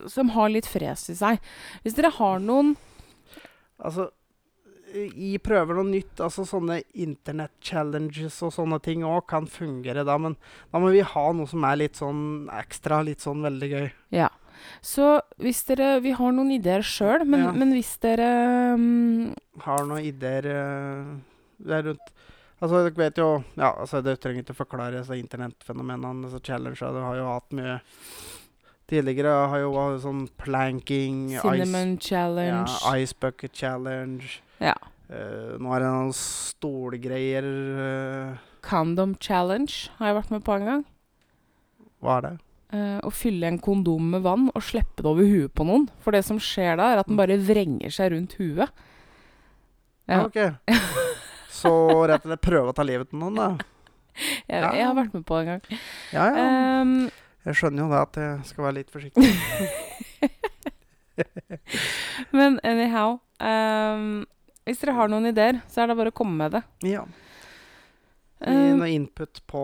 Som 0.06 0.30
har 0.36 0.52
litt 0.54 0.69
fres 0.69 1.08
i 1.10 1.15
seg. 1.17 1.41
Hvis 1.82 1.97
dere 1.97 2.13
har 2.19 2.38
noen 2.43 2.75
Altså, 3.80 4.10
i 4.93 5.38
prøver 5.39 5.78
noe 5.78 5.88
nytt, 5.88 6.19
altså 6.19 6.43
sånne 6.43 6.82
internett-challenges 6.91 8.41
og 8.43 8.52
sånne 8.52 8.80
ting 8.84 9.06
òg 9.08 9.21
kan 9.32 9.45
fungere 9.47 10.04
da, 10.04 10.17
men 10.19 10.36
da 10.73 10.82
må 10.84 10.89
vi 10.91 10.99
ha 11.06 11.23
noe 11.32 11.47
som 11.47 11.63
er 11.63 11.78
litt 11.80 11.95
sånn 11.95 12.49
ekstra, 12.60 12.99
litt 13.08 13.23
sånn 13.23 13.45
veldig 13.45 13.69
gøy. 13.71 13.88
Ja. 14.17 14.28
Så 14.82 15.19
hvis 15.41 15.62
dere 15.67 16.00
Vi 16.04 16.12
har 16.15 16.32
noen 16.36 16.52
ideer 16.56 16.84
sjøl, 16.86 17.26
men, 17.26 17.43
Ja. 17.48 17.52
men 17.52 17.74
hvis 17.76 17.98
dere 18.02 18.30
um, 18.76 19.34
Har 19.65 19.86
noen 19.86 20.06
ideer 20.08 20.48
uh, 20.50 21.15
rundt 21.69 22.12
Altså, 22.60 22.84
dere 22.84 22.95
vet 23.00 23.17
jo 23.22 23.30
Ja, 23.56 23.72
altså, 23.74 24.02
det 24.04 24.19
trenger 24.19 24.43
ikke 24.43 24.58
forklare 24.58 25.04
så 25.08 25.15
internettfenomenene, 25.15 26.28
altså 26.28 26.41
challenger. 26.43 26.91
Du 26.95 27.00
har 27.04 27.15
jo 27.15 27.30
hatt 27.32 27.56
mye 27.56 27.80
Tidligere 28.89 29.32
har 29.52 29.60
jo 29.62 29.74
vært 29.76 30.00
sånn 30.02 30.24
planking, 30.41 31.36
Cinnamon 31.38 31.91
ice, 32.00 32.08
challenge 32.10 32.78
ja, 32.82 32.93
ice 32.98 33.13
bucket 33.22 33.54
challenge 33.54 34.39
Ja. 34.60 34.74
Uh, 35.10 35.56
Nå 35.62 35.72
er 35.74 35.82
det 35.86 35.89
noen 35.93 36.13
stolgreier 36.13 37.45
uh. 37.45 38.38
Condom 38.65 39.15
challenge 39.22 39.89
har 39.98 40.12
jeg 40.12 40.17
vært 40.19 40.32
med 40.34 40.43
på 40.43 40.58
en 40.58 40.65
gang. 40.67 40.82
Hva 42.04 42.17
er 42.17 42.26
det? 42.26 42.34
Eh, 42.69 42.99
å 43.01 43.10
fylle 43.10 43.47
en 43.49 43.55
kondom 43.58 44.12
med 44.13 44.21
vann 44.21 44.43
og 44.53 44.62
slippe 44.62 45.01
det 45.01 45.10
over 45.10 45.25
huet 45.25 45.49
på 45.58 45.65
noen. 45.65 45.88
For 46.05 46.13
det 46.13 46.21
som 46.27 46.38
skjer 46.38 46.75
da, 46.77 46.91
er 46.93 46.99
at 47.01 47.08
den 47.10 47.17
bare 47.17 47.39
vrenger 47.41 47.89
seg 47.95 48.12
rundt 48.13 48.36
huet. 48.38 48.69
Ja. 50.10 50.19
Ok. 50.27 50.38
Så 51.60 51.71
rett 52.08 52.21
og 52.25 52.29
slett 52.29 52.43
prøve 52.45 52.69
å 52.69 52.75
ta 52.77 52.84
livet 52.86 53.10
til 53.10 53.19
noen, 53.23 53.36
da. 53.39 53.47
Jeg, 54.49 54.60
Ja. 54.62 54.69
jeg 54.75 54.84
har 54.86 54.95
vært 54.97 55.13
med 55.15 55.23
på 55.25 55.34
det 55.38 55.41
en 55.41 55.49
gang. 55.53 55.62
Ja, 56.12 56.23
ja. 56.27 56.32
Um, 56.84 56.93
Jeg 57.47 57.55
skjønner 57.55 57.82
jo 57.86 57.89
det 57.93 57.99
at 58.03 58.15
jeg 58.19 58.34
skal 58.49 58.63
være 58.65 58.77
litt 58.82 58.91
forsiktig. 58.91 59.29
men 62.36 62.60
anyhow 62.67 63.10
um, 63.39 64.25
Hvis 64.67 64.82
dere 64.84 64.95
har 64.97 65.08
noen 65.12 65.29
ideer, 65.32 65.55
så 65.71 65.82
er 65.84 65.88
det 65.91 65.95
bare 65.99 66.12
å 66.12 66.15
komme 66.19 66.36
med 66.43 66.49
det. 66.58 66.63
Ja. 66.91 67.03
Gi 68.39 68.53
Ehm, 68.53 68.77
noe 68.79 68.88
input 68.93 69.41
på 69.51 69.62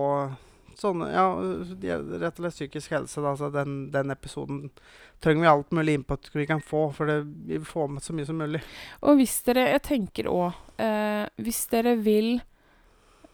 sånne 0.81 1.07
Ja, 1.13 1.25
rett 1.35 2.39
og 2.39 2.43
slett 2.43 2.55
psykisk 2.57 2.91
helse, 2.95 3.21
da. 3.23 3.35
Så 3.39 3.49
den, 3.53 3.91
den 3.93 4.11
episoden 4.13 4.69
trenger 5.23 5.41
vi 5.45 5.51
alt 5.51 5.71
mulig 5.75 5.93
input 5.99 6.29
vi 6.33 6.45
kan 6.49 6.61
få, 6.61 6.88
for 6.95 7.09
det, 7.09 7.21
vi 7.47 7.59
får 7.63 7.88
med 7.95 8.03
så 8.03 8.13
mye 8.15 8.25
som 8.27 8.38
mulig. 8.41 8.61
og 9.01 9.17
hvis 9.19 9.38
dere 9.47 9.69
Jeg 9.75 9.83
tenker 9.88 10.27
òg 10.31 10.57
Hvis 11.41 11.61
dere 11.71 11.95
vil 12.03 12.35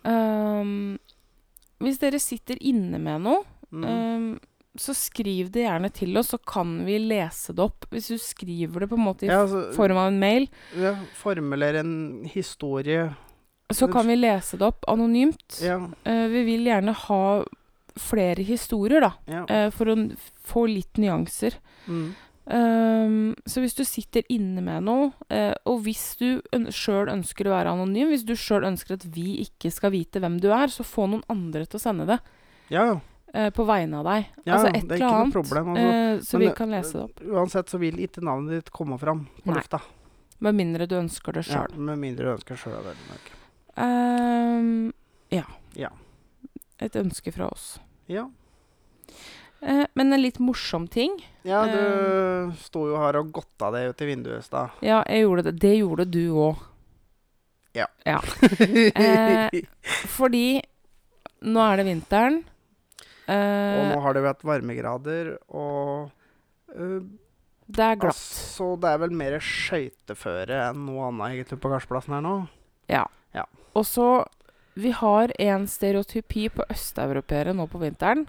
um, 0.05 0.99
Hvis 1.81 1.99
dere 2.01 2.19
sitter 2.21 2.61
inne 2.61 3.01
med 3.01 3.25
noe 3.27 3.43
Mm. 3.71 3.85
um, 3.87 4.39
så 4.75 4.91
skriv 4.95 5.47
det 5.51 5.61
gjerne 5.63 5.89
til 5.95 6.17
oss, 6.19 6.33
så 6.33 6.37
kan 6.37 6.81
vi 6.83 6.97
lese 6.99 7.53
det 7.55 7.63
opp. 7.63 7.85
Hvis 7.91 8.09
du 8.11 8.17
skriver 8.19 8.83
det 8.83 8.89
på 8.91 8.97
en 8.99 9.03
måte 9.05 9.25
i 9.25 9.29
ja, 9.29 9.41
altså, 9.45 9.61
form 9.75 9.99
av 9.99 10.09
en 10.11 10.19
mail, 10.19 10.47
ja, 10.79 10.93
formulere 11.15 11.79
en 11.79 12.25
historie. 12.31 13.09
Så 13.75 13.87
kan 13.91 14.07
vi 14.07 14.17
lese 14.19 14.59
det 14.59 14.67
opp 14.67 14.87
anonymt. 14.91 15.59
Ja. 15.63 15.77
Uh, 16.07 16.27
vi 16.31 16.43
vil 16.47 16.67
gjerne 16.69 16.95
ha 17.07 17.23
flere 17.99 18.43
historier, 18.47 19.03
da, 19.03 19.13
ja. 19.27 19.45
Uh, 19.49 19.69
for 19.75 19.91
å 19.91 19.97
få 20.47 20.65
litt 20.71 21.01
nyanser. 21.01 21.57
Mm. 21.87 22.11
Ehm, 22.51 23.35
så 23.45 23.61
hvis 23.61 23.75
du 23.77 23.83
sitter 23.85 24.25
inne 24.33 24.63
med 24.65 24.87
noe, 24.87 25.11
uh, 25.31 25.53
og 25.69 25.83
hvis 25.85 26.17
du 26.19 26.41
sjøl 26.73 27.11
ønsker 27.13 27.47
å 27.47 27.53
være 27.53 27.75
anonym, 27.75 28.09
hvis 28.11 28.25
du 28.27 28.33
sjøl 28.39 28.65
ønsker 28.67 28.97
at 28.97 29.05
vi 29.13 29.37
ikke 29.45 29.71
skal 29.71 29.93
vite 29.93 30.19
hvem 30.23 30.39
du 30.41 30.49
er, 30.51 30.73
så 30.73 30.87
få 30.87 31.07
noen 31.11 31.23
andre 31.31 31.67
til 31.69 31.79
å 31.79 31.83
sende 31.83 32.09
det 32.09 32.17
ja, 32.73 32.87
ja. 32.89 33.47
på 33.53 33.65
vegne 33.67 34.01
av 34.01 34.09
deg. 34.09 34.27
Ja, 34.43 34.57
altså 34.57 34.71
det 34.71 34.81
et 34.81 34.83
er 34.89 34.97
eller 34.97 35.21
annet, 35.21 35.37
problem, 35.37 35.73
altså. 35.75 36.27
så 36.27 36.39
Men 36.39 36.47
vi 36.47 36.53
kan 36.57 36.75
lese 36.75 36.97
det 36.97 37.05
opp. 37.05 37.25
Uansett 37.29 37.71
så 37.71 37.81
vil 37.81 38.01
ikke 38.03 38.25
navnet 38.25 38.57
ditt 38.57 38.73
komme 38.73 38.99
fram 38.99 39.27
på 39.43 39.51
Nei. 39.51 39.59
lufta. 39.61 39.83
Med 40.41 40.57
mindre 40.57 40.89
du 40.89 40.97
ønsker 40.97 41.37
det 41.37 41.45
Ja, 41.51 41.67
med 41.77 42.01
mindre 42.01 42.25
du 42.25 42.33
ønsker 42.33 42.57
sjøl. 42.57 42.89
Ehm, 43.77 44.91
ja. 45.31 45.45
Ja. 45.77 45.89
Et 46.81 46.95
ønske 46.99 47.31
fra 47.33 47.47
oss. 47.51 47.79
Ja. 48.11 48.25
Eh, 49.61 49.85
men 49.93 50.13
en 50.13 50.21
litt 50.23 50.39
morsom 50.41 50.87
ting 50.89 51.19
Ja, 51.45 51.63
Eh. 51.67 51.71
du 52.49 52.51
sto 52.57 52.87
jo 52.89 52.97
her 52.97 53.15
og 53.19 53.31
godta 53.31 53.69
deg 53.71 53.89
ut 53.93 54.01
i 54.01 54.05
vinduet 54.09 54.39
i 54.39 54.45
stad. 54.47 54.71
Ja, 54.81 55.03
jeg 55.07 55.23
gjorde 55.25 55.43
det. 55.43 55.59
Det 55.61 55.75
gjorde 55.77 56.05
du 56.09 56.23
òg. 56.33 56.57
Ja. 57.73 57.85
Eh, 58.51 59.61
Fordi 60.11 60.61
nå 61.45 61.61
er 61.71 61.77
det 61.77 61.85
vinteren. 61.87 62.41
og 62.41 63.31
Eh, 63.31 63.93
nå 63.93 64.01
har 64.01 64.13
det 64.17 64.23
vært 64.25 64.41
varmegrader, 64.43 65.37
og 65.55 66.09
eh, 66.75 66.99
det 67.71 67.79
er 67.85 67.95
glatt. 67.95 68.11
Altså, 68.17 68.73
det 68.81 68.89
er 68.89 68.97
vel 68.99 69.11
mer 69.15 69.37
skøyteføre 69.39 70.57
enn 70.71 70.81
noe 70.89 71.07
annet 71.07 71.37
egentlig 71.37 71.61
på 71.63 71.69
gardsplassen 71.71 72.13
her 72.17 72.21
nå. 72.25 72.33
Og 73.77 73.85
så 73.87 74.25
Vi 74.75 74.91
har 74.95 75.31
en 75.39 75.65
stereotypi 75.67 76.47
på 76.49 76.63
østeuropeere 76.71 77.51
nå 77.53 77.65
på 77.67 77.81
vinteren. 77.81 78.25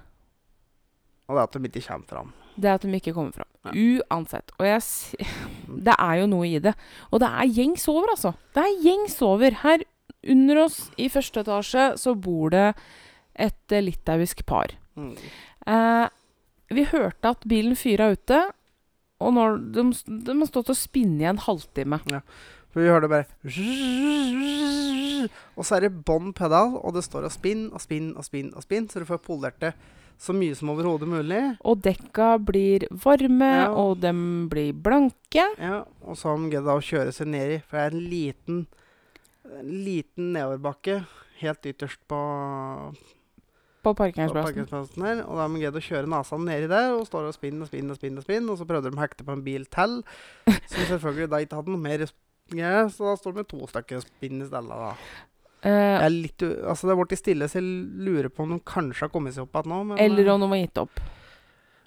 Og 1.31 1.37
det 1.37 1.41
er 1.41 1.47
at 1.47 1.55
de 1.55 1.69
ikke 1.71 1.87
kommer 1.87 2.09
fram. 2.11 2.33
Det 2.59 2.69
er 2.69 2.75
at 2.75 2.83
de 2.83 2.97
ikke 2.99 3.15
kommer 3.15 3.33
fram. 3.33 3.49
Ja. 3.65 3.71
Uansett. 4.03 4.51
Og 4.59 4.67
jeg 4.67 4.83
Det 5.87 5.95
er 5.95 6.15
jo 6.21 6.27
noe 6.27 6.49
i 6.49 6.59
det. 6.59 6.75
Og 7.11 7.23
det 7.23 7.29
er 7.31 7.53
gjengs 7.61 7.87
over, 7.89 8.11
altså. 8.11 8.35
Det 8.55 8.65
er 8.65 8.83
gjengs 8.83 9.21
over. 9.23 9.59
Her 9.63 9.87
under 10.35 10.65
oss 10.65 10.81
i 11.01 11.09
første 11.11 11.43
etasje 11.43 11.87
så 11.99 12.15
bor 12.19 12.53
det 12.55 12.73
et 13.39 13.75
eh, 13.75 13.85
litauisk 13.87 14.45
par. 14.47 14.75
Mm. 14.99 15.15
Eh, 15.67 16.09
vi 16.75 16.85
hørte 16.91 17.33
at 17.33 17.47
bilen 17.49 17.79
fyra 17.79 18.11
ute, 18.13 18.43
og 19.23 19.35
når 19.37 19.59
de, 19.75 19.85
de 20.27 20.35
har 20.35 20.51
stått 20.51 20.73
og 20.73 20.79
spinnet 20.79 21.25
i 21.25 21.31
en 21.31 21.43
halvtime. 21.43 22.01
For 22.73 22.81
vi 22.81 22.89
hører 22.89 23.05
det 23.05 23.11
bare 23.13 23.27
Og 25.57 25.67
så 25.69 25.77
er 25.77 25.85
det 25.87 25.93
bånn 26.09 26.33
pedal, 26.37 26.79
og 26.81 26.95
det 26.97 27.05
står 27.07 27.27
og 27.29 27.35
spinn 27.35 27.67
og 27.73 27.81
spinn 27.85 28.13
og 28.17 28.25
spinn, 28.27 28.49
og 28.57 28.65
spinn, 28.65 28.89
så 28.91 29.03
du 29.03 29.07
får 29.09 29.21
polert 29.27 29.59
det 29.63 29.75
Så 30.23 30.33
mye 30.37 30.55
som 30.55 30.71
overhodet 30.71 31.09
mulig. 31.11 31.41
Og 31.67 31.81
dekka 31.83 32.37
blir 32.47 32.85
varme, 32.91 33.49
Ja. 33.65 33.71
og 33.75 34.01
dem 34.01 34.49
blir 34.49 34.73
blanke. 34.73 35.43
Ja, 35.59 35.85
og 36.07 36.15
så 36.17 36.29
har 36.31 36.37
de 36.39 36.51
giddet 36.53 36.71
å 36.71 36.79
kjøre 36.81 37.13
seg 37.13 37.27
ned 37.27 37.51
i, 37.57 37.59
for 37.67 37.77
det 37.77 37.83
er 37.83 37.97
en 37.97 38.09
liten, 38.11 38.67
en 39.59 39.73
liten 39.85 40.33
nedoverbakke 40.33 41.01
helt 41.41 41.67
ytterst 41.67 41.99
på, 42.07 42.95
På 43.83 43.95
parkeringsplassen. 43.99 45.03
her. 45.03 45.25
Og 45.27 45.35
da 45.35 45.43
har 45.43 45.49
de 45.49 45.59
giddet 45.65 45.83
å 45.83 45.87
kjøre 45.91 46.07
nesa 46.07 46.39
nedi 46.39 46.69
der, 46.71 46.93
og 46.95 47.07
står 47.09 47.27
og 47.27 47.35
spinner 47.35 47.63
og 47.67 47.69
spinner 47.73 47.91
og 47.91 47.97
spinner. 47.99 48.19
Og 48.19 48.23
spinner, 48.29 48.53
og 48.53 48.59
så 48.59 48.65
prøvde 48.69 48.91
de 48.93 48.97
å 48.97 49.03
hekte 49.03 49.25
på 49.27 49.33
en 49.33 49.43
bil 49.43 49.65
til, 49.67 50.03
som 50.47 50.87
selvfølgelig 50.87 51.31
da 51.31 51.37
ikke 51.43 51.57
hadde 51.59 51.73
noe 51.75 51.83
mer 51.83 52.07
greier, 52.59 52.89
så 52.93 53.11
da 53.11 53.19
står 53.19 53.35
det 53.35 53.43
med 53.43 53.51
to 53.53 53.69
stykker 53.71 54.03
spinn 54.05 54.43
i 54.43 54.49
stedet, 54.49 54.81
da. 54.87 54.95
Uh, 55.63 56.09
litt, 56.11 56.43
altså 56.43 56.89
det 56.89 56.95
er 56.95 56.99
blitt 56.99 57.21
stille, 57.21 57.47
så 57.47 57.61
jeg 57.61 57.67
lurer 58.03 58.27
på 58.35 58.43
om 58.43 58.57
de 58.57 58.63
kanskje 58.67 59.07
har 59.07 59.13
kommet 59.13 59.37
seg 59.37 59.45
opp 59.45 59.61
igjen 59.61 59.71
nå. 59.71 59.83
Men, 59.93 60.01
eller 60.03 60.27
eh, 60.27 60.33
om 60.35 60.43
de 60.43 60.49
har 60.51 60.63
gitt 60.65 60.81
opp. 60.83 61.03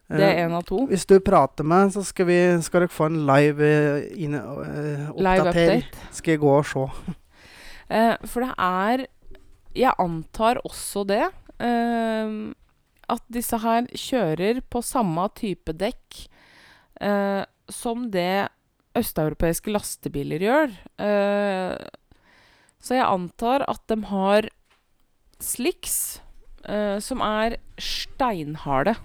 Det 0.06 0.22
eh, 0.22 0.30
er 0.30 0.46
én 0.46 0.54
av 0.56 0.64
to. 0.68 0.84
Hvis 0.90 1.08
du 1.10 1.18
prater 1.26 1.66
med, 1.68 1.92
så 1.96 2.04
skal, 2.06 2.30
vi, 2.30 2.38
skal 2.64 2.86
dere 2.86 2.94
få 2.94 3.10
en 3.10 3.24
live 3.28 3.72
inn, 4.14 4.38
eh, 4.38 5.08
Live 5.18 5.50
update. 5.50 6.06
Skal 6.16 6.36
jeg 6.36 6.44
gå 6.44 6.52
og 6.54 6.68
se. 6.70 6.86
Uh, 7.90 8.14
for 8.32 8.46
det 8.46 8.54
er 8.58 9.08
Jeg 9.76 9.92
antar 10.00 10.62
også 10.64 11.04
det. 11.10 11.26
Uh, 11.60 12.54
at 13.12 13.26
disse 13.28 13.58
her 13.62 13.90
kjører 13.92 14.64
på 14.70 14.82
samme 14.82 15.28
type 15.38 15.76
dekk 15.78 16.24
som 17.70 18.06
det 18.10 18.48
østeuropeiske 18.96 19.72
lastebiler 19.74 20.44
gjør. 20.46 20.76
Eh, 21.02 21.88
så 22.86 22.98
jeg 23.00 23.08
antar 23.08 23.66
at 23.68 23.82
de 23.92 23.98
har 24.12 24.48
slicks 25.42 26.22
eh, 26.68 27.00
som 27.04 27.22
er 27.26 27.58
steinharde. 27.82 28.96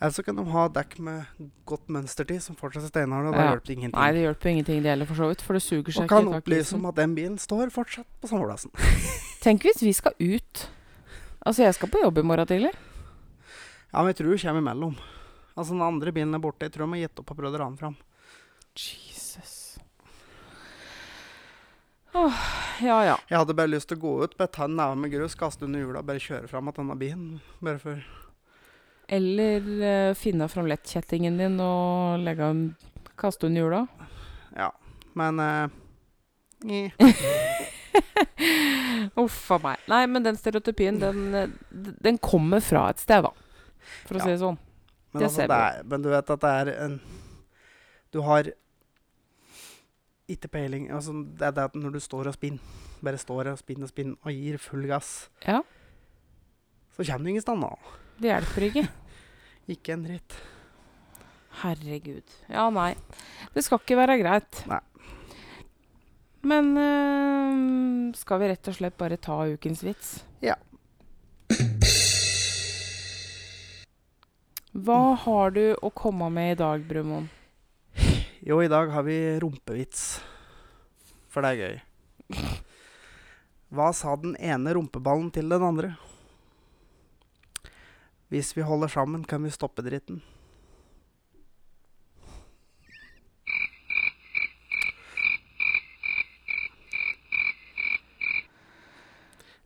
Eller 0.00 0.12
så 0.12 0.24
kan 0.26 0.36
de 0.36 0.42
ha 0.50 0.64
dekk 0.68 0.98
med 1.00 1.50
godt 1.68 1.86
mønstertid, 1.92 2.42
som 2.42 2.56
fortsatt 2.58 2.84
er 2.84 2.90
steinharde. 2.92 3.30
og 3.30 3.34
Da 3.36 3.40
Ja. 3.44 3.50
hjelper 3.54 3.66
det 3.70 3.76
ingenting. 3.76 4.00
Nei, 4.00 4.12
det 4.12 4.24
hjelper 4.26 4.50
ingenting 4.50 4.82
det 4.82 4.90
gjelder, 4.90 5.06
for 5.06 5.14
så 5.14 5.28
vidt. 5.30 5.40
For 5.46 5.52
det 5.54 5.62
suger 5.62 5.92
seg 5.92 6.02
og 6.02 6.08
ikke 6.08 6.16
Og 6.18 6.24
kan 6.24 6.34
opplyse 6.40 6.74
om 6.74 6.86
at 6.86 6.94
den 6.96 7.14
bilen 7.14 7.38
står 7.38 7.70
fortsatt 7.72 8.06
på 8.20 8.28
samleplassen. 8.28 8.70
Tenk 9.44 9.62
hvis 9.62 9.80
vi 9.82 9.92
skal 9.92 10.12
ut. 10.20 10.68
Altså, 11.46 11.62
jeg 11.64 11.74
skal 11.74 11.88
på 11.88 12.02
jobb 12.02 12.18
i 12.18 12.22
morgen 12.26 12.46
tidlig. 12.46 12.72
Ja, 13.94 14.02
men 14.02 14.10
jeg 14.12 14.16
tror 14.16 14.34
du 14.34 14.38
kommer 14.42 14.60
imellom. 14.60 14.96
Altså, 15.56 15.70
den 15.70 15.82
andre 15.86 16.12
bilen 16.12 16.34
er 16.34 16.42
borte. 16.42 16.66
Jeg 16.66 16.72
tror 16.72 16.84
de 16.90 16.98
har 16.98 17.08
gitt 17.08 17.20
opp 17.20 17.30
og 17.30 17.36
prøvd 17.38 17.54
å 17.54 17.60
rane 17.62 17.78
fram. 17.78 17.96
Jesus. 18.76 19.78
Åh, 22.14 22.32
ja 22.82 23.04
ja. 23.04 23.16
Jeg 23.28 23.38
hadde 23.40 23.54
bare 23.58 23.70
lyst 23.72 23.88
til 23.90 23.98
å 23.98 24.04
gå 24.04 24.12
ut, 24.24 24.36
bare 24.38 24.52
ta 24.54 24.64
en 24.68 24.76
neve 24.78 24.94
med 24.98 25.10
grus, 25.14 25.34
kaste 25.38 25.64
under 25.66 25.80
hjula 25.82 26.02
bare 26.06 26.22
kjøre 26.22 26.48
fram 26.50 26.68
at 26.70 26.78
denne 26.78 26.96
bilen. 26.98 27.40
Bare 27.64 27.78
for 27.82 28.04
Eller 29.10 29.60
uh, 29.82 30.14
finne 30.16 30.46
fram 30.48 30.66
lettkjettingen 30.70 31.36
din 31.38 31.58
og 31.60 32.22
legge 32.24 32.44
en 32.50 32.62
kaste 33.20 33.46
under 33.48 33.60
hjula. 33.64 33.82
Ja. 34.56 34.70
Men 35.14 35.40
uh. 35.42 35.66
Uff 39.20 39.50
a 39.54 39.58
meg. 39.62 39.78
Nei, 39.90 40.04
men 40.10 40.24
den 40.24 40.36
stereotypien, 40.38 40.96
den, 41.02 41.18
eh, 41.36 41.48
den 42.02 42.16
kommer 42.18 42.60
fra 42.64 42.88
et 42.90 43.00
sted, 43.02 43.22
da. 43.26 43.30
For 44.08 44.14
å 44.16 44.18
Ja. 44.18 44.24
si 44.24 44.30
det 44.32 44.40
sånn. 44.40 44.58
Men, 45.12 45.20
Det 45.20 45.26
altså, 45.28 45.36
ser 45.36 45.48
det 45.48 45.56
er, 45.60 45.82
men 45.84 46.02
du 46.02 46.08
vet 46.10 46.30
at 46.30 46.40
det 46.40 46.50
er 46.50 46.66
en 46.84 47.00
Du 48.10 48.20
har 48.22 48.44
ikke 50.28 50.48
peiling 50.48 50.86
altså, 50.94 51.12
Det 51.36 51.42
er 51.46 51.50
det 51.52 51.64
at 51.68 51.74
når 51.76 51.92
du 51.96 52.00
står 52.00 52.30
og 52.30 52.34
spinner, 52.36 52.60
bare 53.04 53.18
står 53.20 53.50
og 53.52 53.58
spinner 53.60 53.84
og 53.84 53.90
spinner 53.92 54.16
og 54.24 54.32
gir 54.32 54.56
full 54.58 54.86
gass, 54.88 55.28
Ja, 55.46 55.60
så 56.96 57.04
kommer 57.04 57.24
du 57.26 57.30
ingen 57.34 57.42
sted 57.42 57.58
nå. 57.58 57.70
det 58.22 58.30
hjelper 58.30 58.68
ikke. 58.70 58.84
Ikke 59.74 59.92
en 59.96 60.02
dritt. 60.04 60.34
Herregud. 61.62 62.34
Ja, 62.52 62.66
nei. 62.70 62.90
Det 63.54 63.62
skal 63.64 63.78
ikke 63.80 63.96
være 63.96 64.18
greit. 64.20 64.58
Nei. 64.68 64.80
Men 66.44 66.68
øh, 66.76 68.14
skal 68.18 68.42
vi 68.42 68.50
rett 68.52 68.68
og 68.68 68.76
slett 68.76 68.96
bare 69.00 69.16
ta 69.16 69.38
ukens 69.48 69.80
vits? 69.86 70.10
Ja. 70.44 70.56
Hva 74.74 75.00
har 75.24 75.54
du 75.54 75.62
å 75.80 75.90
komme 75.94 76.28
med 76.34 76.52
i 76.56 76.58
dag, 76.60 76.82
Brumon? 76.88 77.28
Jo, 78.46 78.62
i 78.62 78.68
dag 78.68 78.90
har 78.92 79.02
vi 79.02 79.40
rumpevits. 79.40 80.20
For 81.32 81.40
det 81.40 81.54
er 81.54 81.60
gøy. 81.62 81.78
Hva 83.72 83.86
sa 83.96 84.12
den 84.20 84.34
ene 84.36 84.74
rumpeballen 84.76 85.30
til 85.32 85.48
den 85.48 85.64
andre? 85.64 85.94
Hvis 88.28 88.52
vi 88.52 88.66
holder 88.68 88.92
sammen, 88.92 89.22
kan 89.24 89.40
vi 89.40 89.52
stoppe 89.54 89.80
dritten. 89.86 90.20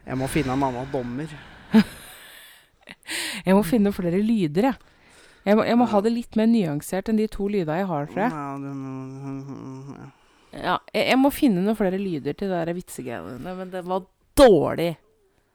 Jeg 0.06 0.20
må 0.22 0.30
finne 0.30 0.54
en 0.54 0.68
annen 0.68 0.86
dommer. 0.94 1.34
Jeg 3.48 3.58
må 3.58 3.66
finne 3.66 3.90
flere 3.96 4.22
lyder, 4.22 4.70
jeg. 4.70 4.87
Jeg 5.48 5.56
må, 5.56 5.64
jeg 5.64 5.78
må 5.80 5.86
ha 5.88 6.00
det 6.04 6.12
litt 6.12 6.36
mer 6.36 6.48
nyansert 6.50 7.08
enn 7.08 7.16
de 7.20 7.26
to 7.32 7.46
lyda 7.48 7.78
jeg 7.78 7.88
har, 7.88 8.08
tror 8.10 8.20
jeg. 8.26 8.32
Ja, 8.36 8.48
ja. 9.96 10.08
Ja, 10.58 10.74
jeg, 10.92 11.04
jeg 11.10 11.18
må 11.20 11.30
finne 11.32 11.62
noen 11.64 11.76
flere 11.78 11.98
lyder 12.00 12.36
til 12.36 12.52
de 12.52 12.74
vitsegreiene, 12.76 13.54
men 13.56 13.70
det 13.72 13.82
var 13.86 14.04
dårlig. 14.38 14.90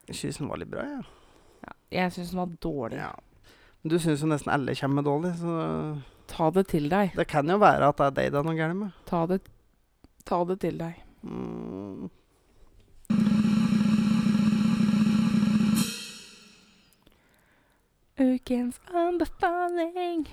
Jeg 0.10 0.18
syns 0.20 0.40
den 0.42 0.50
var 0.52 0.62
litt 0.62 0.72
bra, 0.72 0.86
jeg. 0.88 1.06
Ja, 1.64 1.76
jeg 2.00 2.16
syns 2.16 2.34
den 2.34 2.42
var 2.42 2.58
dårlig. 2.64 3.00
Ja. 3.02 3.12
Men 3.84 3.94
du 3.94 3.98
syns 4.00 4.24
jo 4.24 4.30
nesten 4.32 4.54
alle 4.54 4.76
kommer 4.80 5.02
med 5.02 5.08
dårlig, 5.10 5.34
så 5.42 5.54
Ta 6.34 6.50
det 6.56 6.66
til 6.72 6.88
deg. 6.90 7.12
det 7.18 7.28
kan 7.30 7.50
jo 7.50 7.58
være 7.62 7.90
at 7.92 7.98
det 8.00 8.06
er 8.06 8.14
deg 8.18 8.30
det 8.34 8.40
er 8.40 8.46
noe 8.48 8.58
galt 8.58 8.80
med. 8.80 9.00
Ta 9.10 9.26
det, 9.30 9.42
ta 10.26 10.40
det 10.50 10.60
til 10.64 10.78
deg. 10.80 11.02
Mm. 11.22 12.08
Ukens 18.24 18.80
anbefaling. 18.94 20.28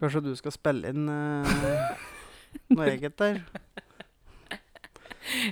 Kanskje 0.00 0.20
du 0.24 0.32
skal 0.36 0.52
spille 0.54 0.88
inn 0.92 1.08
uh, 1.08 1.44
noe 2.72 2.86
eget 2.94 3.16
der? 3.20 3.36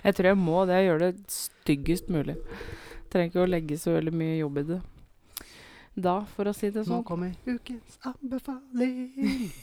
Jeg 0.04 0.14
tror 0.14 0.26
jeg 0.30 0.38
må 0.38 0.64
det. 0.68 0.74
Jeg 0.78 0.86
gjør 0.88 1.00
det 1.04 1.12
styggest 1.34 2.06
mulig. 2.12 2.36
Trenger 3.12 3.28
ikke 3.30 3.44
å 3.44 3.50
legge 3.50 3.78
så 3.80 3.88
veldig 3.96 4.14
mye 4.16 4.36
jobb 4.38 4.56
i 4.62 4.64
det. 4.72 4.80
Da, 5.94 6.14
for 6.34 6.44
å 6.50 6.52
si 6.56 6.70
det 6.74 6.82
sånn. 6.86 7.02
Nå 7.02 7.06
kommer 7.06 7.30
ukens 7.46 7.98
anbefaling. 8.02 9.52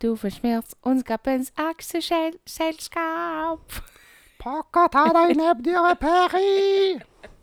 Du 0.00 0.16
forsmert 0.16 0.72
ondskapens 0.86 1.52
aksjeselskap. 1.60 3.60
Pakka 4.40 4.86
ta 4.94 5.02
deg 5.12 5.36
nebbdyret 5.36 6.00
Peri! 6.00 6.96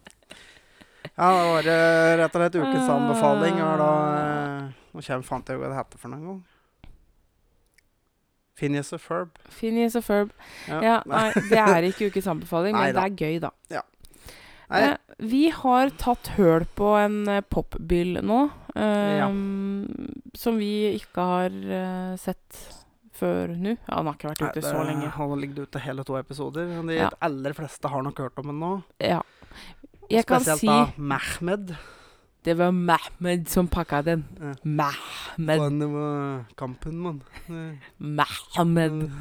Ja, 1.17 1.27
det 1.33 1.45
var 1.49 1.67
eh, 1.73 2.11
rett 2.21 2.35
og 2.35 2.41
slett 2.43 2.57
ukens 2.61 2.89
anbefaling. 2.93 3.55
Og 3.65 3.79
da 3.81 3.91
eh, 4.17 4.67
Nå 4.93 5.01
kommer 5.05 5.25
fant 5.25 5.49
jeg 5.49 5.57
jo 5.57 5.63
hva 5.63 5.71
det 5.73 5.79
heter 5.79 6.01
for 6.01 6.13
noen 6.13 6.27
gang. 6.29 6.43
Phineas 8.57 8.89
og 8.95 9.01
Ferb. 9.03 9.35
Phineas 9.53 9.95
og 9.99 10.03
Ferb. 10.07 10.31
Ja, 10.67 10.99
nei, 11.05 11.27
det 11.51 11.59
er 11.61 11.85
ikke 11.91 12.07
ukens 12.09 12.29
anbefaling, 12.31 12.73
men 12.77 12.95
det 12.97 13.03
er 13.03 13.17
gøy, 13.19 13.39
da. 13.43 13.51
Nei, 13.73 13.83
Eh, 14.67 14.97
vi 15.23 15.45
har 15.55 15.93
tatt 15.95 16.27
høl 16.35 16.65
på 16.75 16.89
en 16.99 17.21
eh, 17.31 17.37
popbyll 17.53 18.17
nå, 18.27 18.39
eh, 18.75 19.13
Ja. 19.21 19.29
som 20.35 20.57
vi 20.59 20.97
ikke 20.97 21.23
har 21.23 21.53
eh, 21.55 22.17
sett 22.19 22.57
før 23.15 23.53
nå. 23.55 23.77
Ja, 23.87 23.95
den 24.01 24.09
har 24.09 24.17
ikke 24.17 24.33
vært 24.33 24.57
ute 24.57 24.65
så 24.65 24.81
lenge. 24.83 25.07
Han 25.15 25.29
har 25.31 25.39
ligget 25.39 25.69
ute 25.69 25.79
hele 25.85 26.03
to 26.03 26.17
episoder. 26.19 26.67
De 26.83 26.97
Ja. 26.99 27.07
aller 27.23 27.53
fleste 27.55 27.87
har 27.87 28.03
nok 28.03 28.19
hørt 28.19 28.37
om 28.43 28.51
den 28.51 28.59
nå. 28.59 28.73
Ja. 28.99 29.21
Jeg 30.09 30.25
kan 30.25 30.39
Spesielt 30.41 30.59
si 30.59 30.67
da 30.67 30.91
Mehmed. 30.97 31.75
det 32.45 32.57
var 32.57 32.71
Mahmed 32.71 33.47
som 33.51 33.67
pakka 33.67 34.01
den. 34.05 34.25
Ja. 34.39 34.53
Mahmed. 34.63 35.59
Og 35.59 35.71
det 35.81 35.89
var 35.91 36.45
kampen, 36.57 36.97
mann. 37.03 37.21
Mehmed. 37.47 38.27
Mahmed. 38.57 39.11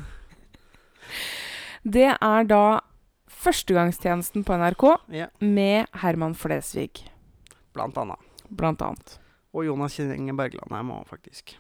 Det 1.87 2.09
er 2.20 2.42
da 2.51 2.81
førstegangstjenesten 3.31 4.44
på 4.46 4.57
NRK 4.59 4.85
Ja, 5.14 5.27
med 5.40 5.87
Herman 6.03 6.35
Flesvig, 6.35 7.05
blant 7.75 7.96
annet. 7.99 8.18
blant 8.51 8.83
annet. 8.83 9.18
Og 9.55 9.64
Jonas 9.66 9.94
Kinge 9.96 10.35
Berglandheim 10.37 10.79
er 10.79 10.83
med 10.83 10.96
Ja. 10.96 11.05
faktisk. 11.11 11.57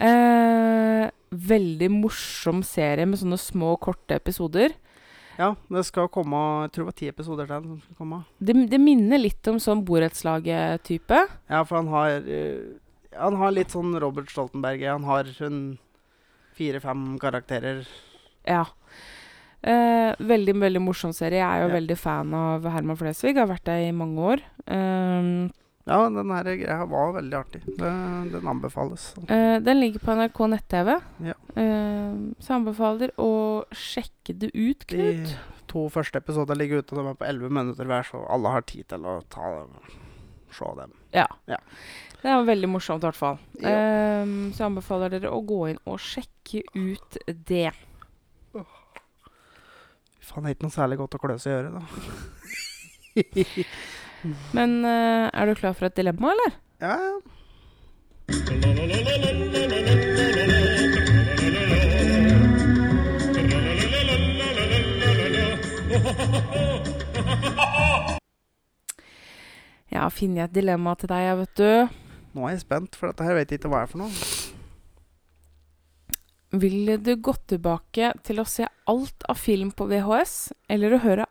Eh, 0.00 1.10
veldig 1.30 1.90
morsom 1.90 2.62
serie 2.62 3.06
med 3.06 3.18
sånne 3.18 3.38
små, 3.38 3.76
korte 3.78 4.14
episoder. 4.16 4.72
Ja, 5.38 5.54
det 5.72 5.84
skal 5.88 6.10
komme 6.12 6.36
Jeg 6.66 6.72
tror 6.74 6.84
det 6.84 6.90
var 6.90 6.98
ti 6.98 7.08
episoder 7.08 7.46
til 7.48 7.64
som 7.70 7.78
skal 7.80 7.96
komme. 7.98 8.18
Det, 8.38 8.56
det 8.68 8.80
minner 8.82 9.18
litt 9.22 9.48
om 9.48 9.58
sånn 9.62 9.84
borettslaget-type. 9.88 11.20
Ja, 11.48 11.62
for 11.64 11.80
han 11.80 11.88
har 11.92 12.18
uh, 12.26 12.74
Han 13.18 13.36
har 13.40 13.54
litt 13.56 13.72
sånn 13.72 13.94
Robert 14.00 14.30
Stoltenberg. 14.32 14.84
Han 14.88 15.04
har 15.08 15.28
hun 15.38 15.62
fire-fem 16.56 17.18
karakterer. 17.20 17.86
Ja. 18.48 18.66
Uh, 19.62 20.12
veldig, 20.18 20.56
veldig 20.58 20.80
morsom 20.82 21.12
serie. 21.16 21.38
Jeg 21.40 21.46
er 21.48 21.62
jo 21.64 21.68
Ja. 21.70 21.74
veldig 21.78 21.96
fan 21.98 22.32
av 22.34 22.64
Herman 22.68 22.96
Flesvig. 22.98 23.36
Har 23.38 23.46
vært 23.48 23.64
det 23.68 23.76
i 23.88 23.92
mange 23.94 24.18
år. 24.34 24.40
Eh, 24.66 25.48
Ja, 25.84 25.98
den 26.06 26.30
her 26.30 26.46
greia 26.46 26.84
var 26.86 27.16
veldig 27.16 27.36
artig. 27.38 27.62
Den, 27.78 28.28
den 28.30 28.48
anbefales. 28.48 29.08
Uh, 29.26 29.58
den 29.64 29.80
ligger 29.80 30.04
på 30.04 30.14
NRK 30.14 30.38
nett-TV. 30.52 30.92
Ja. 31.26 31.34
Uh, 31.56 32.30
så 32.38 32.58
anbefaler 32.58 33.14
å 33.20 33.32
sjekke 33.74 34.36
det 34.44 34.52
ut, 34.54 34.86
Knut. 34.86 35.32
De 35.32 35.66
to 35.72 35.88
første 35.90 36.22
episoder 36.22 36.58
ligger 36.58 36.82
ute, 36.82 36.94
og 36.94 37.00
de 37.00 37.10
er 37.10 37.18
på 37.18 37.26
11 37.26 37.58
minutter 37.58 37.88
hver, 37.90 38.06
så 38.06 38.22
alle 38.30 38.54
har 38.54 38.66
tid 38.68 38.86
til 38.92 39.08
å 39.08 39.18
ta 39.32 39.50
se 40.52 40.72
dem. 40.78 40.92
Ja. 41.16 41.26
Ja. 41.50 41.58
Det 42.22 42.30
er 42.30 42.44
veldig 42.46 42.68
morsomt, 42.70 43.02
i 43.02 43.08
hvert 43.08 43.18
fall. 43.18 43.40
Ja. 43.58 43.72
Eh, 43.72 44.34
så 44.52 44.62
jeg 44.62 44.68
anbefaler 44.68 45.10
dere 45.10 45.32
å 45.32 45.40
gå 45.46 45.64
inn 45.72 45.80
og 45.88 45.98
sjekke 46.02 46.62
ut 46.76 47.18
det. 47.26 47.72
Faen, 50.22 50.44
det 50.44 50.52
er 50.52 50.54
ikke 50.54 50.68
noe 50.68 50.76
særlig 50.76 51.00
godt 51.00 51.16
å 51.18 51.22
klø 51.24 51.34
seg 51.42 51.50
i 51.50 51.56
øret, 51.58 51.72
da. 51.74 51.82
Men 54.54 54.84
uh, 54.86 55.28
er 55.32 55.50
du 55.50 55.54
klar 55.58 55.74
for 55.74 55.88
et 55.88 55.96
dilemma, 55.98 56.34
eller? 56.34 56.58
Ja, 56.82 56.96
ja. 56.98 57.14
Jeg 69.92 70.00
har 70.00 70.12
funnet 70.14 70.48
et 70.48 70.54
dilemma 70.54 70.94
til 70.96 71.10
deg, 71.10 71.26
jeg, 71.26 71.36
vet 71.42 71.58
du. 71.60 71.98
Nå 72.32 72.46
er 72.46 72.54
jeg 72.54 72.62
spent, 72.62 72.96
for 72.96 73.10
dette 73.10 73.26
her 73.26 73.36
vet 73.36 73.50
jeg 73.52 73.60
ikke 73.60 73.70
hva 73.74 73.82
er 73.84 73.90
for 73.90 74.00
noe. 74.00 74.12
Ville 76.62 76.96
du 77.00 77.14
gått 77.16 77.44
tilbake 77.52 78.12
til 78.24 78.40
å 78.40 78.48
se 78.48 78.66
alt 78.88 79.26
av 79.28 79.40
film 79.40 79.72
på 79.76 79.86
VHS, 79.90 80.52
eller 80.72 80.96
å 80.96 81.02
høre 81.04 81.28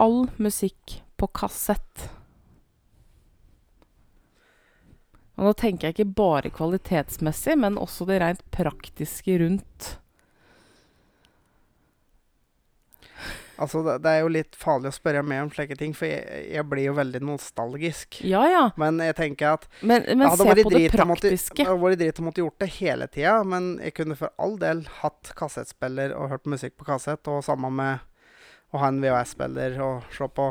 all 0.00 0.26
musikk 0.40 1.00
på 1.20 1.28
kassett? 1.32 2.10
Og 5.38 5.48
nå 5.48 5.52
tenker 5.56 5.88
jeg 5.88 5.96
ikke 5.96 6.14
bare 6.18 6.52
kvalitetsmessig, 6.52 7.56
men 7.62 7.80
også 7.80 8.06
det 8.08 8.20
rent 8.22 8.44
praktiske 8.54 9.38
rundt. 9.40 9.94
Altså, 13.62 13.82
det, 13.86 13.98
det 14.02 14.10
er 14.10 14.22
jo 14.24 14.30
litt 14.32 14.56
farlig 14.58 14.90
å 14.90 14.94
spørre 14.96 15.22
meg 15.26 15.44
om 15.44 15.50
slike 15.52 15.76
ting, 15.78 15.92
for 15.94 16.08
jeg, 16.08 16.46
jeg 16.50 16.64
blir 16.68 16.88
jo 16.88 16.94
veldig 16.96 17.20
nostalgisk. 17.24 18.18
Ja 18.26 18.42
ja, 18.50 18.62
Men 18.80 18.98
jeg 19.04 19.14
tenker 19.18 19.58
at 19.58 19.68
men, 19.80 20.04
men 20.18 20.32
se 20.34 20.46
på 20.48 20.56
det 20.56 20.64
drit 20.66 20.96
praktiske. 20.96 21.58
Det 21.60 21.68
hadde 21.68 21.84
vært 21.84 22.00
dritt 22.00 22.20
å 22.22 22.26
måtte 22.26 22.42
gjort 22.42 22.64
det 22.64 22.70
hele 22.78 23.08
tida, 23.12 23.36
men 23.46 23.76
jeg 23.84 23.94
kunne 23.98 24.18
for 24.18 24.34
all 24.42 24.56
del 24.60 24.82
hatt 25.02 25.34
kassettspiller 25.38 26.16
og 26.16 26.32
hørt 26.34 26.50
musikk 26.50 26.76
på 26.80 26.88
kassett, 26.88 27.28
og 27.30 27.44
sammen 27.46 27.76
med 27.78 28.02
å 28.72 28.80
ha 28.82 28.88
en 28.88 29.02
VHS-spiller 29.04 29.78
og 29.84 30.08
se 30.16 30.26
på 30.32 30.48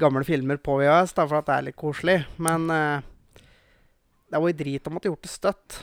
gamle 0.00 0.24
filmer 0.26 0.60
på 0.62 0.76
VHS, 0.80 1.14
da, 1.16 1.26
for 1.26 1.40
at 1.40 1.48
det 1.48 1.56
er 1.56 1.66
litt 1.70 1.78
koselig. 1.78 2.18
Men 2.42 2.68
eh, 2.74 3.08
det 4.30 4.36
hadde 4.38 4.46
vært 4.46 4.60
drit 4.62 4.86
om 4.86 4.94
at 4.94 4.96
måtte 5.00 5.10
gjort 5.10 5.26
det 5.26 5.32
støtt. 5.32 5.78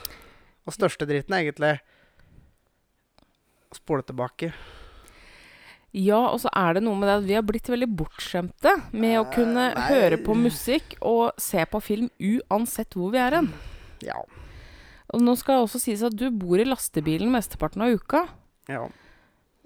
Og 0.68 0.72
største 0.74 1.06
driten 1.08 1.34
er 1.36 1.44
egentlig 1.44 1.74
å 3.68 3.76
spole 3.76 4.04
tilbake. 4.08 4.52
Ja, 5.96 6.18
og 6.28 6.36
så 6.42 6.50
er 6.56 6.76
det 6.76 6.82
noe 6.84 6.98
med 7.00 7.08
det 7.08 7.14
at 7.16 7.26
vi 7.28 7.36
har 7.38 7.44
blitt 7.48 7.68
veldig 7.72 7.88
bortskjemte 7.96 8.74
med 8.92 9.16
å 9.22 9.26
kunne 9.32 9.70
Eh, 9.70 9.74
nei. 9.78 9.86
høre 9.88 10.18
på 10.24 10.34
musikk 10.36 10.96
og 11.00 11.32
se 11.40 11.64
på 11.64 11.80
film 11.82 12.10
uansett 12.20 12.92
hvor 12.94 13.10
vi 13.12 13.18
er 13.18 13.38
hen. 13.38 13.48
Ja. 14.04 14.20
Og 15.14 15.22
nå 15.24 15.34
skal 15.40 15.56
det 15.56 15.64
også 15.64 15.80
sies 15.80 16.02
at 16.04 16.12
du 16.16 16.28
bor 16.30 16.60
i 16.60 16.64
lastebilen 16.68 17.30
mesteparten 17.32 17.82
av 17.82 17.94
uka. 17.96 18.26
ja. 18.68 18.88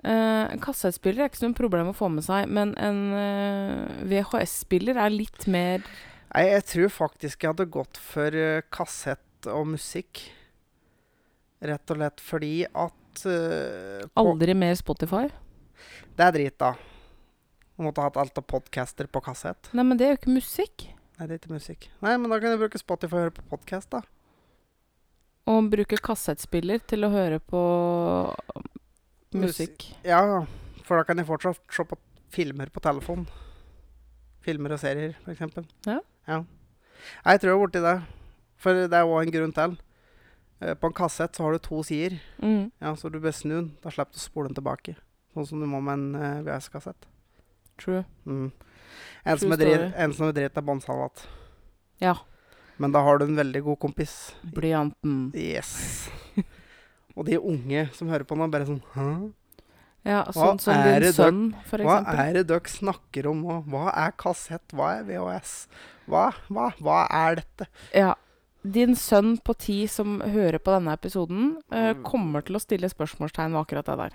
Eh, 0.04 0.46
en 0.50 0.58
kassettspiller 0.58 1.22
er 1.22 1.28
ikke 1.30 1.44
noe 1.46 1.54
problem 1.54 1.88
å 1.92 1.94
få 1.94 2.08
med 2.10 2.24
seg, 2.24 2.48
men 2.50 2.72
en 2.74 3.12
eh, 3.14 4.04
VHS-spiller 4.10 4.96
er 4.98 5.10
litt 5.14 5.46
mer 5.46 5.78
Nei, 6.32 6.46
jeg 6.48 6.64
tror 6.64 6.92
faktisk 6.94 7.44
jeg 7.44 7.52
hadde 7.52 7.68
gått 7.68 7.98
for 8.00 8.32
eh, 8.32 8.62
kassett 8.72 9.48
og 9.52 9.66
musikk. 9.74 10.22
Rett 11.62 11.92
og 11.92 12.00
lett 12.00 12.22
fordi 12.24 12.64
at 12.66 13.24
uh, 13.28 14.00
aldri 14.18 14.54
mer 14.56 14.72
Spotify. 14.78 15.28
Det 16.16 16.24
er 16.24 16.34
drit, 16.34 16.56
da. 16.58 16.72
Du 17.76 17.84
måtte 17.86 18.02
hatt 18.02 18.16
alt 18.18 18.40
av 18.40 18.46
podcaster 18.48 19.06
på 19.12 19.22
kassett. 19.22 19.70
Nei, 19.76 19.84
men 19.86 20.00
det 20.00 20.06
er 20.06 20.14
jo 20.14 20.20
ikke 20.22 20.34
musikk. 20.34 20.86
Nei, 21.18 21.28
det 21.28 21.36
er 21.36 21.40
ikke 21.42 21.54
musikk. 21.54 21.86
Nei, 22.02 22.16
men 22.18 22.32
da 22.32 22.40
kan 22.42 22.54
jeg 22.54 22.62
bruke 22.64 22.80
Spotify 22.80 23.18
og 23.18 23.24
høre 23.26 23.36
på 23.36 23.44
podkast, 23.52 23.92
da. 23.92 24.02
Og 25.52 25.68
bruke 25.70 25.98
kassettspiller 26.02 26.82
til 26.88 27.06
å 27.06 27.12
høre 27.12 27.38
på 27.42 27.62
musikk. 29.36 29.90
Ja, 30.06 30.22
for 30.86 30.98
da 30.98 31.06
kan 31.06 31.20
jeg 31.20 31.28
fortsatt 31.28 31.62
se 31.70 31.86
på 31.86 31.98
filmer 32.32 32.72
på 32.72 32.82
telefon. 32.82 33.28
Filmer 34.42 34.74
og 34.74 34.82
serier, 34.82 35.14
for 35.22 35.34
eksempel. 35.34 35.68
Ja. 35.86 36.00
Ja. 36.28 36.42
Jeg 37.26 37.40
tror 37.42 37.50
jeg 37.50 37.56
er 37.56 37.62
borti 37.66 37.82
det. 37.82 37.96
For 38.62 38.78
det 38.78 38.94
er 38.94 39.08
òg 39.10 39.24
en 39.26 39.32
grunn 39.34 39.54
til. 39.56 39.76
Eh, 40.62 40.74
På 40.78 40.86
en 40.90 40.94
kassett 40.94 41.34
så 41.34 41.42
har 41.46 41.52
du 41.56 41.58
to 41.58 41.82
sider. 41.82 42.18
Mm. 42.42 42.70
Ja, 42.80 42.94
Så 42.94 43.10
du 43.10 43.18
bør 43.20 43.34
snu 43.34 43.54
den. 43.56 43.70
Da 43.82 43.90
slipper 43.90 44.14
du 44.14 44.20
å 44.20 44.22
spole 44.22 44.48
den 44.50 44.58
tilbake. 44.60 44.96
Sånn 45.34 45.48
som 45.48 45.60
du 45.60 45.66
må 45.66 45.80
med 45.82 45.98
en 45.98 46.14
eh, 46.14 46.42
VHS-kassett. 46.46 47.08
True. 47.80 48.04
Mm. 48.26 48.52
En, 49.24 49.38
som 49.38 49.50
True 49.50 49.56
er 49.56 49.62
drit, 49.62 49.94
en 49.96 50.12
som 50.14 50.28
er 50.28 50.36
dritt, 50.36 50.56
er 50.60 50.66
båndsalat. 50.66 51.24
Ja. 52.02 52.14
Men 52.78 52.92
da 52.94 53.02
har 53.02 53.18
du 53.18 53.24
en 53.26 53.38
veldig 53.38 53.62
god 53.66 53.78
kompis. 53.82 54.14
Blyanten. 54.42 55.30
Yes. 55.34 56.08
Og 57.16 57.26
de 57.28 57.36
unge 57.38 57.88
som 57.96 58.08
hører 58.08 58.24
på 58.24 58.36
nå, 58.38 58.46
bare 58.52 58.64
sånn 58.68 58.80
Hæ? 58.94 59.06
Ja, 60.04 60.24
sånn 60.34 60.58
som 60.58 60.74
din 60.82 61.12
sønn, 61.14 61.42
for 61.70 61.78
Hva 61.78 62.00
er 62.18 62.32
det 62.40 62.46
dere 62.50 62.66
snakker 62.66 63.28
om 63.30 63.42
nå? 63.46 63.60
Hva 63.70 63.92
er 63.94 64.10
kassett? 64.18 64.64
Hva 64.74 64.96
er 64.98 65.04
VHS? 65.06 65.52
Hva? 66.10 66.24
Hva? 66.50 66.72
Hva 66.82 66.96
er 67.10 67.36
dette? 67.42 67.68
Ja. 67.94 68.14
Din 68.62 68.94
sønn 68.98 69.36
på 69.42 69.54
ti 69.58 69.86
som 69.90 70.20
hører 70.20 70.58
på 70.62 70.74
denne 70.74 70.92
episoden, 70.98 71.56
eh, 71.70 71.92
Mm. 71.94 72.02
kommer 72.04 72.42
til 72.44 72.56
å 72.56 72.60
stille 72.60 72.90
spørsmålstegn 72.90 73.52
ved 73.52 73.62
akkurat 73.66 73.84
det 73.86 73.96
der. 73.98 74.12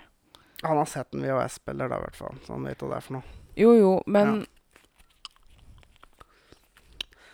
Han 0.64 0.76
har 0.76 0.86
sett 0.86 1.14
en 1.14 1.22
VHS-spiller, 1.22 1.88
da, 1.88 1.96
i 1.96 2.00
hvert 2.00 2.16
fall. 2.16 2.34
Så 2.44 2.52
han 2.52 2.64
vet 2.64 2.78
hva 2.78 2.88
det 2.88 2.96
er 2.96 3.00
for 3.00 3.12
noe. 3.14 3.22
Jo, 3.56 3.72
jo, 3.78 4.02
men 4.06 4.46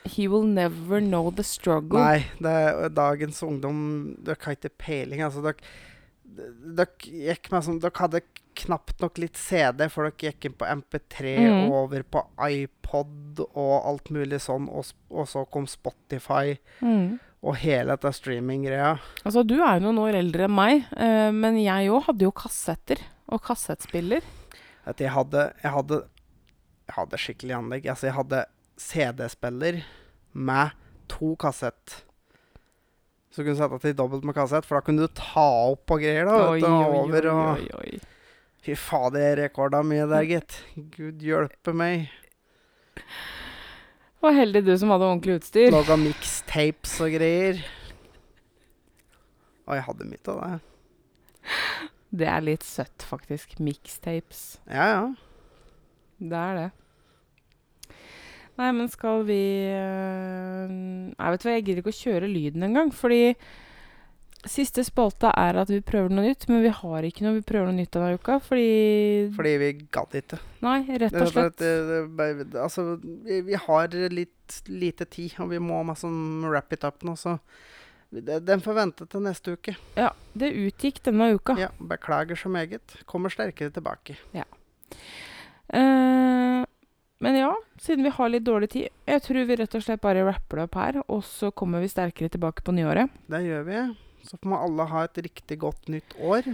He 0.05 0.29
will 0.29 0.43
never 0.45 1.01
know 1.01 1.31
the 1.31 1.43
struggle. 1.43 1.99
Nei, 1.99 2.27
det 2.39 2.51
er 2.53 2.91
dagens 2.91 3.41
ungdom 3.43 3.79
Dere 4.23 4.37
har 4.45 4.55
ikke 4.59 4.71
peiling. 4.77 5.23
Altså, 5.25 5.41
dere, 5.43 5.57
dere 6.35 6.87
gikk 7.05 7.51
med 7.53 7.65
sånn 7.67 7.81
Dere 7.83 8.01
hadde 8.01 8.21
knapt 8.55 9.01
nok 9.03 9.19
litt 9.19 9.37
CD, 9.39 9.89
for 9.91 10.07
dere 10.07 10.31
gikk 10.31 10.45
inn 10.49 10.57
på 10.59 10.67
MP3 10.71 11.33
og 11.67 11.73
over 11.81 12.05
på 12.07 12.23
iPod 12.47 13.41
og 13.47 13.73
alt 13.89 14.11
mulig 14.15 14.39
sånn, 14.45 14.69
og, 14.71 14.91
og 15.11 15.27
så 15.31 15.43
kom 15.51 15.67
Spotify 15.71 16.57
Mm. 16.81 17.19
og 17.45 17.57
hele 17.61 17.93
dette 17.97 18.13
streaminggreia. 18.17 18.95
Altså, 19.25 19.43
du 19.45 19.57
er 19.61 19.79
jo 19.81 19.85
noen 19.89 19.99
år 20.07 20.19
eldre 20.21 20.47
enn 20.47 20.55
meg, 20.55 20.85
eh, 20.97 21.31
men 21.35 21.59
jeg 21.61 21.91
òg 21.93 22.07
hadde 22.07 22.25
jo 22.25 22.33
kassetter 22.33 23.03
og 23.29 23.43
kassettspiller. 23.43 24.23
At 24.87 25.01
jeg 25.01 25.11
hadde 25.11 25.53
Jeg 25.63 25.73
hadde, 25.73 25.99
jeg 26.89 26.95
hadde 26.99 27.19
skikkelig 27.21 27.55
anlegg. 27.59 27.87
Altså, 27.91 28.07
jeg 28.07 28.15
hadde 28.19 28.45
CD-spiller 28.77 29.83
med 30.35 30.71
to 31.09 31.35
kassett. 31.41 32.03
Så 33.35 33.43
du 33.43 33.49
kunne 33.49 33.59
sette 33.59 33.81
til 33.83 33.95
dobbelt 33.99 34.23
med 34.23 34.37
kassett, 34.37 34.63
for 34.63 34.79
da 34.79 34.87
kunne 34.87 35.09
du 35.09 35.11
ta 35.19 35.43
opp 35.73 35.81
på 35.91 35.97
greier. 35.99 36.29
da, 36.29 36.53
vet 36.53 36.63
du, 36.63 36.99
over 37.01 37.27
og 37.33 37.41
oi, 37.57 37.65
oi. 37.81 37.97
Fy 38.63 38.77
fader, 38.79 39.25
jeg 39.27 39.39
rekorda 39.41 39.81
mye 39.83 40.05
der, 40.07 40.29
gitt. 40.29 40.61
Gud 40.95 41.25
hjelpe 41.27 41.75
meg. 41.75 42.07
Og 44.23 44.31
heldig 44.39 44.63
du 44.69 44.71
som 44.79 44.95
hadde 44.95 45.09
ordentlig 45.11 45.41
utstyr. 45.41 45.75
Laga 45.75 45.99
mixtapes 45.99 46.95
og 47.03 47.11
greier. 47.19 47.59
Og 49.67 49.75
jeg 49.81 49.87
hadde 49.89 50.09
mye 50.13 50.31
av 50.31 50.41
det. 50.45 50.63
Det 52.15 52.31
er 52.31 52.47
litt 52.47 52.63
søtt, 52.63 53.03
faktisk. 53.11 53.59
Mixtapes. 53.59 54.45
Ja, 54.71 54.87
ja. 54.95 55.05
Det 56.23 56.39
er 56.39 56.59
det. 56.61 56.71
Nei, 58.61 58.71
men 58.77 58.89
skal 58.93 59.25
vi 59.27 59.43
øh, 59.67 60.71
Nei, 60.71 61.31
vet 61.35 61.43
du 61.43 61.47
hva, 61.49 61.55
jeg 61.57 61.65
gidder 61.67 61.83
ikke 61.83 61.95
å 61.95 62.01
kjøre 62.01 62.31
lyden 62.31 62.63
engang, 62.69 62.93
fordi 62.95 63.23
Siste 64.45 64.83
spalte 64.85 65.31
er 65.41 65.57
at 65.57 65.71
vi 65.73 65.79
prøver 65.81 66.13
noe 66.13 66.27
nytt, 66.27 66.43
men 66.51 66.61
vi 66.61 66.69
har 66.77 67.05
ikke 67.09 67.25
noe 67.25 67.39
vi 67.39 67.45
prøver 67.49 67.71
noe 67.71 67.79
nytt 67.79 67.95
denne 67.97 68.19
uka, 68.19 68.35
fordi 68.45 69.31
Fordi 69.33 69.53
vi 69.63 69.69
gadd 69.95 70.17
ikke. 70.21 70.37
Nei, 70.67 70.83
rett 71.01 71.17
og 71.17 71.31
slett. 71.31 71.57
Det, 71.57 71.71
det, 71.89 72.01
det, 72.19 72.45
det, 72.53 72.59
altså, 72.61 72.85
vi, 73.01 73.39
vi 73.47 73.57
har 73.57 73.97
litt 74.13 74.59
lite 74.69 75.07
tid, 75.09 75.33
og 75.41 75.49
vi 75.55 75.63
må 75.65 75.81
liksom 75.89 76.45
wrap 76.45 76.77
it 76.77 76.85
up 76.85 77.01
nå, 77.09 77.17
så 77.17 77.39
Den 78.15 78.61
får 78.63 78.77
vente 78.77 79.07
til 79.11 79.25
neste 79.25 79.57
uke. 79.57 79.73
Ja, 79.97 80.13
det 80.39 80.53
utgikk 80.53 81.01
denne 81.09 81.33
uka. 81.35 81.57
Ja, 81.59 81.73
Beklager 81.81 82.37
så 82.39 82.53
meget. 82.53 82.85
Kommer 83.11 83.33
sterkere 83.33 83.73
tilbake. 83.75 84.15
Eh, 84.37 84.45
men 87.25 87.39
ja, 87.41 87.51
siden 87.81 88.05
vi 88.07 88.13
har 88.19 88.29
litt 88.33 88.45
dårlig 88.47 88.69
tid, 88.75 88.89
jeg 89.09 89.23
tror 89.25 89.47
vi 89.49 89.57
rett 89.63 89.75
og 89.79 89.83
slett 89.87 90.03
bare 90.05 90.23
rapper 90.29 90.61
det 90.61 90.67
opp 90.69 90.79
her, 90.81 91.01
og 91.09 91.25
så 91.27 91.51
kommer 91.57 91.81
vi 91.83 91.89
sterkere 91.93 92.29
tilbake 92.33 92.63
på 92.67 92.75
nyåret. 92.77 93.11
Det 93.33 93.41
gjør 93.47 93.65
vi. 93.69 93.81
Så 94.25 94.39
får 94.41 94.57
alle 94.69 94.87
ha 94.93 95.03
et 95.05 95.19
riktig 95.27 95.59
godt 95.61 95.89
nytt 95.93 96.15
år. 96.21 96.47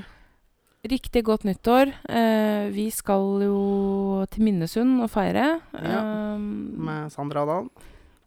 Riktig 0.90 1.20
godt 1.26 1.42
nyttår. 1.44 1.90
Eh, 2.08 2.70
vi 2.72 2.86
skal 2.90 3.42
jo 3.44 4.24
til 4.32 4.46
Minnesund 4.46 5.02
og 5.04 5.10
feire. 5.12 5.60
Ja, 5.76 6.00
um, 6.38 6.46
Med 6.86 7.12
Sandra 7.12 7.44
Dahl 7.44 7.68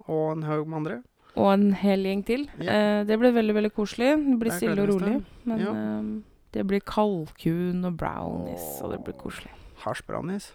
og 0.05 0.21
en 0.35 0.43
haug 0.45 0.67
med 0.67 0.77
andre. 0.83 0.99
og 1.35 1.47
en 1.53 1.71
hel 1.73 2.03
gjeng 2.05 2.21
til. 2.27 2.43
Ja. 2.61 2.69
Eh, 2.99 3.03
det 3.09 3.17
blir 3.17 3.33
veldig 3.33 3.55
veldig 3.57 3.71
koselig. 3.73 4.11
Det 4.21 4.37
blir 4.39 4.51
Det 4.51 4.57
stille 4.59 4.83
og 4.83 4.89
rolig. 4.93 5.15
Men 5.49 5.59
Ja. 5.59 5.71
eh, 5.73 6.21
det 6.53 6.67
blir 6.69 6.79
kalkun 6.85 7.83
og 7.85 7.97
brownies, 7.97 8.81
og 8.83 8.91
det 8.91 9.03
blir 9.03 9.17
koselig. 9.17 9.49
Hasjbrownies. 9.81 10.51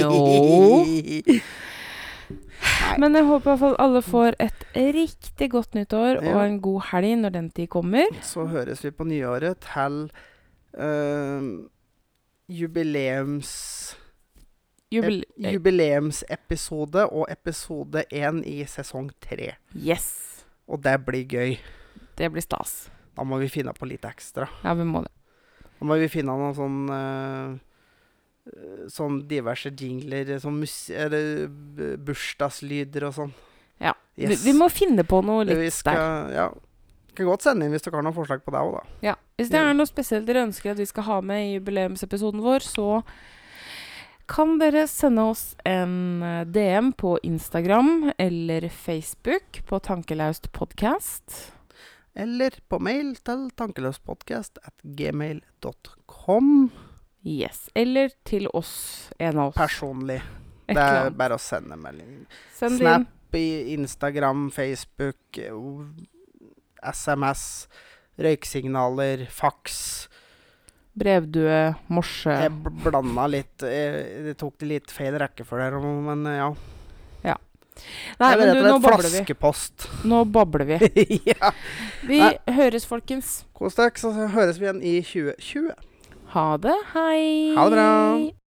No. 0.00 0.10
Men 3.00 3.16
jeg 3.16 3.24
håper 3.24 3.46
i 3.46 3.50
hvert 3.50 3.60
fall 3.62 3.76
alle 3.80 4.02
får 4.04 4.36
et 4.42 4.64
riktig 4.74 5.50
godt 5.54 5.76
nyttår 5.78 6.20
og 6.20 6.40
en 6.42 6.58
god 6.62 6.82
helg 6.90 7.14
når 7.22 7.34
den 7.36 7.48
tid 7.54 7.70
kommer. 7.72 8.10
Så 8.26 8.44
høres 8.50 8.84
vi 8.84 8.92
på 8.94 9.06
nyåret 9.08 9.62
til 9.64 10.02
uh, 10.76 11.40
jubileums... 12.50 13.54
Jubil 14.90 15.20
e 15.38 15.52
jubileumsepisode 15.54 17.04
og 17.14 17.28
episode 17.30 18.02
én 18.10 18.40
i 18.42 18.64
sesong 18.66 19.12
tre. 19.22 19.52
yes! 19.78 20.42
Og 20.66 20.82
det 20.82 20.96
blir 21.06 21.26
gøy. 21.30 21.54
Det 22.18 22.26
blir 22.30 22.42
stas. 22.42 22.90
Da 23.14 23.22
må 23.26 23.38
vi 23.38 23.48
finne 23.50 23.70
på 23.74 23.86
litt 23.86 24.04
ekstra. 24.06 24.48
Ja, 24.64 24.74
vi 24.74 24.86
må 24.86 25.02
det. 25.04 25.12
Da 25.78 25.86
må 25.86 25.96
vi 25.98 26.10
finne 26.10 26.34
noen 26.34 26.56
sånn 26.58 26.80
eh, 26.94 27.54
Sånn 28.90 29.20
diverse 29.28 29.70
jingler, 29.76 30.32
sånn 30.42 30.62
eller 30.96 31.46
bursdagslyder 32.06 33.06
og 33.10 33.16
sånn. 33.18 33.34
Ja. 33.80 33.94
Yes. 34.16 34.32
Vi, 34.32 34.50
vi 34.50 34.56
må 34.58 34.68
finne 34.72 35.04
på 35.08 35.20
noe 35.24 35.46
litt 35.48 35.74
skal, 35.74 35.96
der. 35.96 36.34
Ja. 36.36 36.46
Kan 37.16 37.28
godt 37.28 37.44
sende 37.44 37.66
inn 37.66 37.74
hvis 37.74 37.84
dere 37.84 38.00
har 38.00 38.06
noen 38.06 38.16
forslag 38.16 38.42
på 38.44 38.54
det 38.54 38.62
òg, 38.62 38.78
da. 38.78 38.96
Ja. 39.10 39.18
Hvis 39.40 39.52
det 39.52 39.60
er 39.60 39.76
noe 39.76 39.88
spesielt 39.88 40.26
dere 40.28 40.44
ønsker 40.44 40.74
at 40.74 40.80
vi 40.80 40.88
skal 40.88 41.06
ha 41.06 41.20
med 41.24 41.46
i 41.46 41.54
jubileumsepisoden 41.54 42.42
vår, 42.44 42.64
så 42.66 42.88
kan 44.30 44.58
dere 44.60 44.84
sende 44.86 45.24
oss 45.32 45.44
en 45.66 46.22
eh, 46.22 46.42
DM 46.46 46.92
på 47.00 47.16
Instagram 47.26 48.12
eller 48.20 48.68
Facebook 48.68 49.62
på 49.66 49.80
Tankelaust 49.82 50.52
podcast. 50.52 51.54
Eller 52.14 52.58
på 52.68 52.78
mail 52.82 53.14
til 53.24 53.48
tankeløspodkast 53.58 54.60
at 54.66 54.74
gmail.com. 54.84 56.54
Yes. 57.26 57.68
Eller 57.74 58.12
til 58.24 58.48
oss, 58.56 59.10
en 59.18 59.38
av 59.38 59.50
oss. 59.50 59.58
Personlig. 59.58 60.20
Et 60.70 60.76
Det 60.76 60.84
er 60.84 61.10
bare 61.16 61.36
å 61.36 61.42
sende 61.42 61.76
melding. 61.76 62.24
Send 62.54 62.78
Snap. 62.78 63.08
I 63.36 63.74
Instagram, 63.76 64.48
Facebook, 64.50 65.38
eh, 65.38 65.52
SMS, 66.82 67.68
røyksignaler, 68.18 69.26
faks. 69.30 70.08
Brevdue, 70.98 71.74
morse. 71.88 72.32
Jeg 72.42 72.50
blanda 72.82 73.26
litt 73.30 73.62
Jeg, 73.62 74.00
jeg 74.26 74.36
tok 74.40 74.56
det 74.58 74.70
litt 74.72 74.90
feil 74.90 75.14
rekkefølge, 75.22 75.68
her, 75.68 75.78
men 76.08 76.26
ja. 76.26 76.48
ja. 77.22 77.36
Nei, 78.18 78.32
men 78.36 78.50
du, 78.56 78.62
nå 78.66 78.80
babler 78.82 79.06
vi. 79.06 79.20
flaskepost. 79.20 79.86
Nå 80.10 80.24
babler 80.34 80.66
vi. 80.66 81.06
ja. 81.30 81.52
Vi 82.02 82.18
Nei. 82.18 82.34
høres, 82.58 82.88
folkens. 82.90 83.44
Kos 83.56 83.78
dere, 83.78 83.94
så 84.02 84.10
høres 84.34 84.58
vi 84.58 84.66
igjen 84.66 84.82
i 84.82 84.98
2020. 85.06 85.89
Ha 86.30 86.56
det. 86.56 86.76
Hei. 86.94 87.54
Ha 87.56 87.64
det 87.64 87.70
bra. 87.70 88.39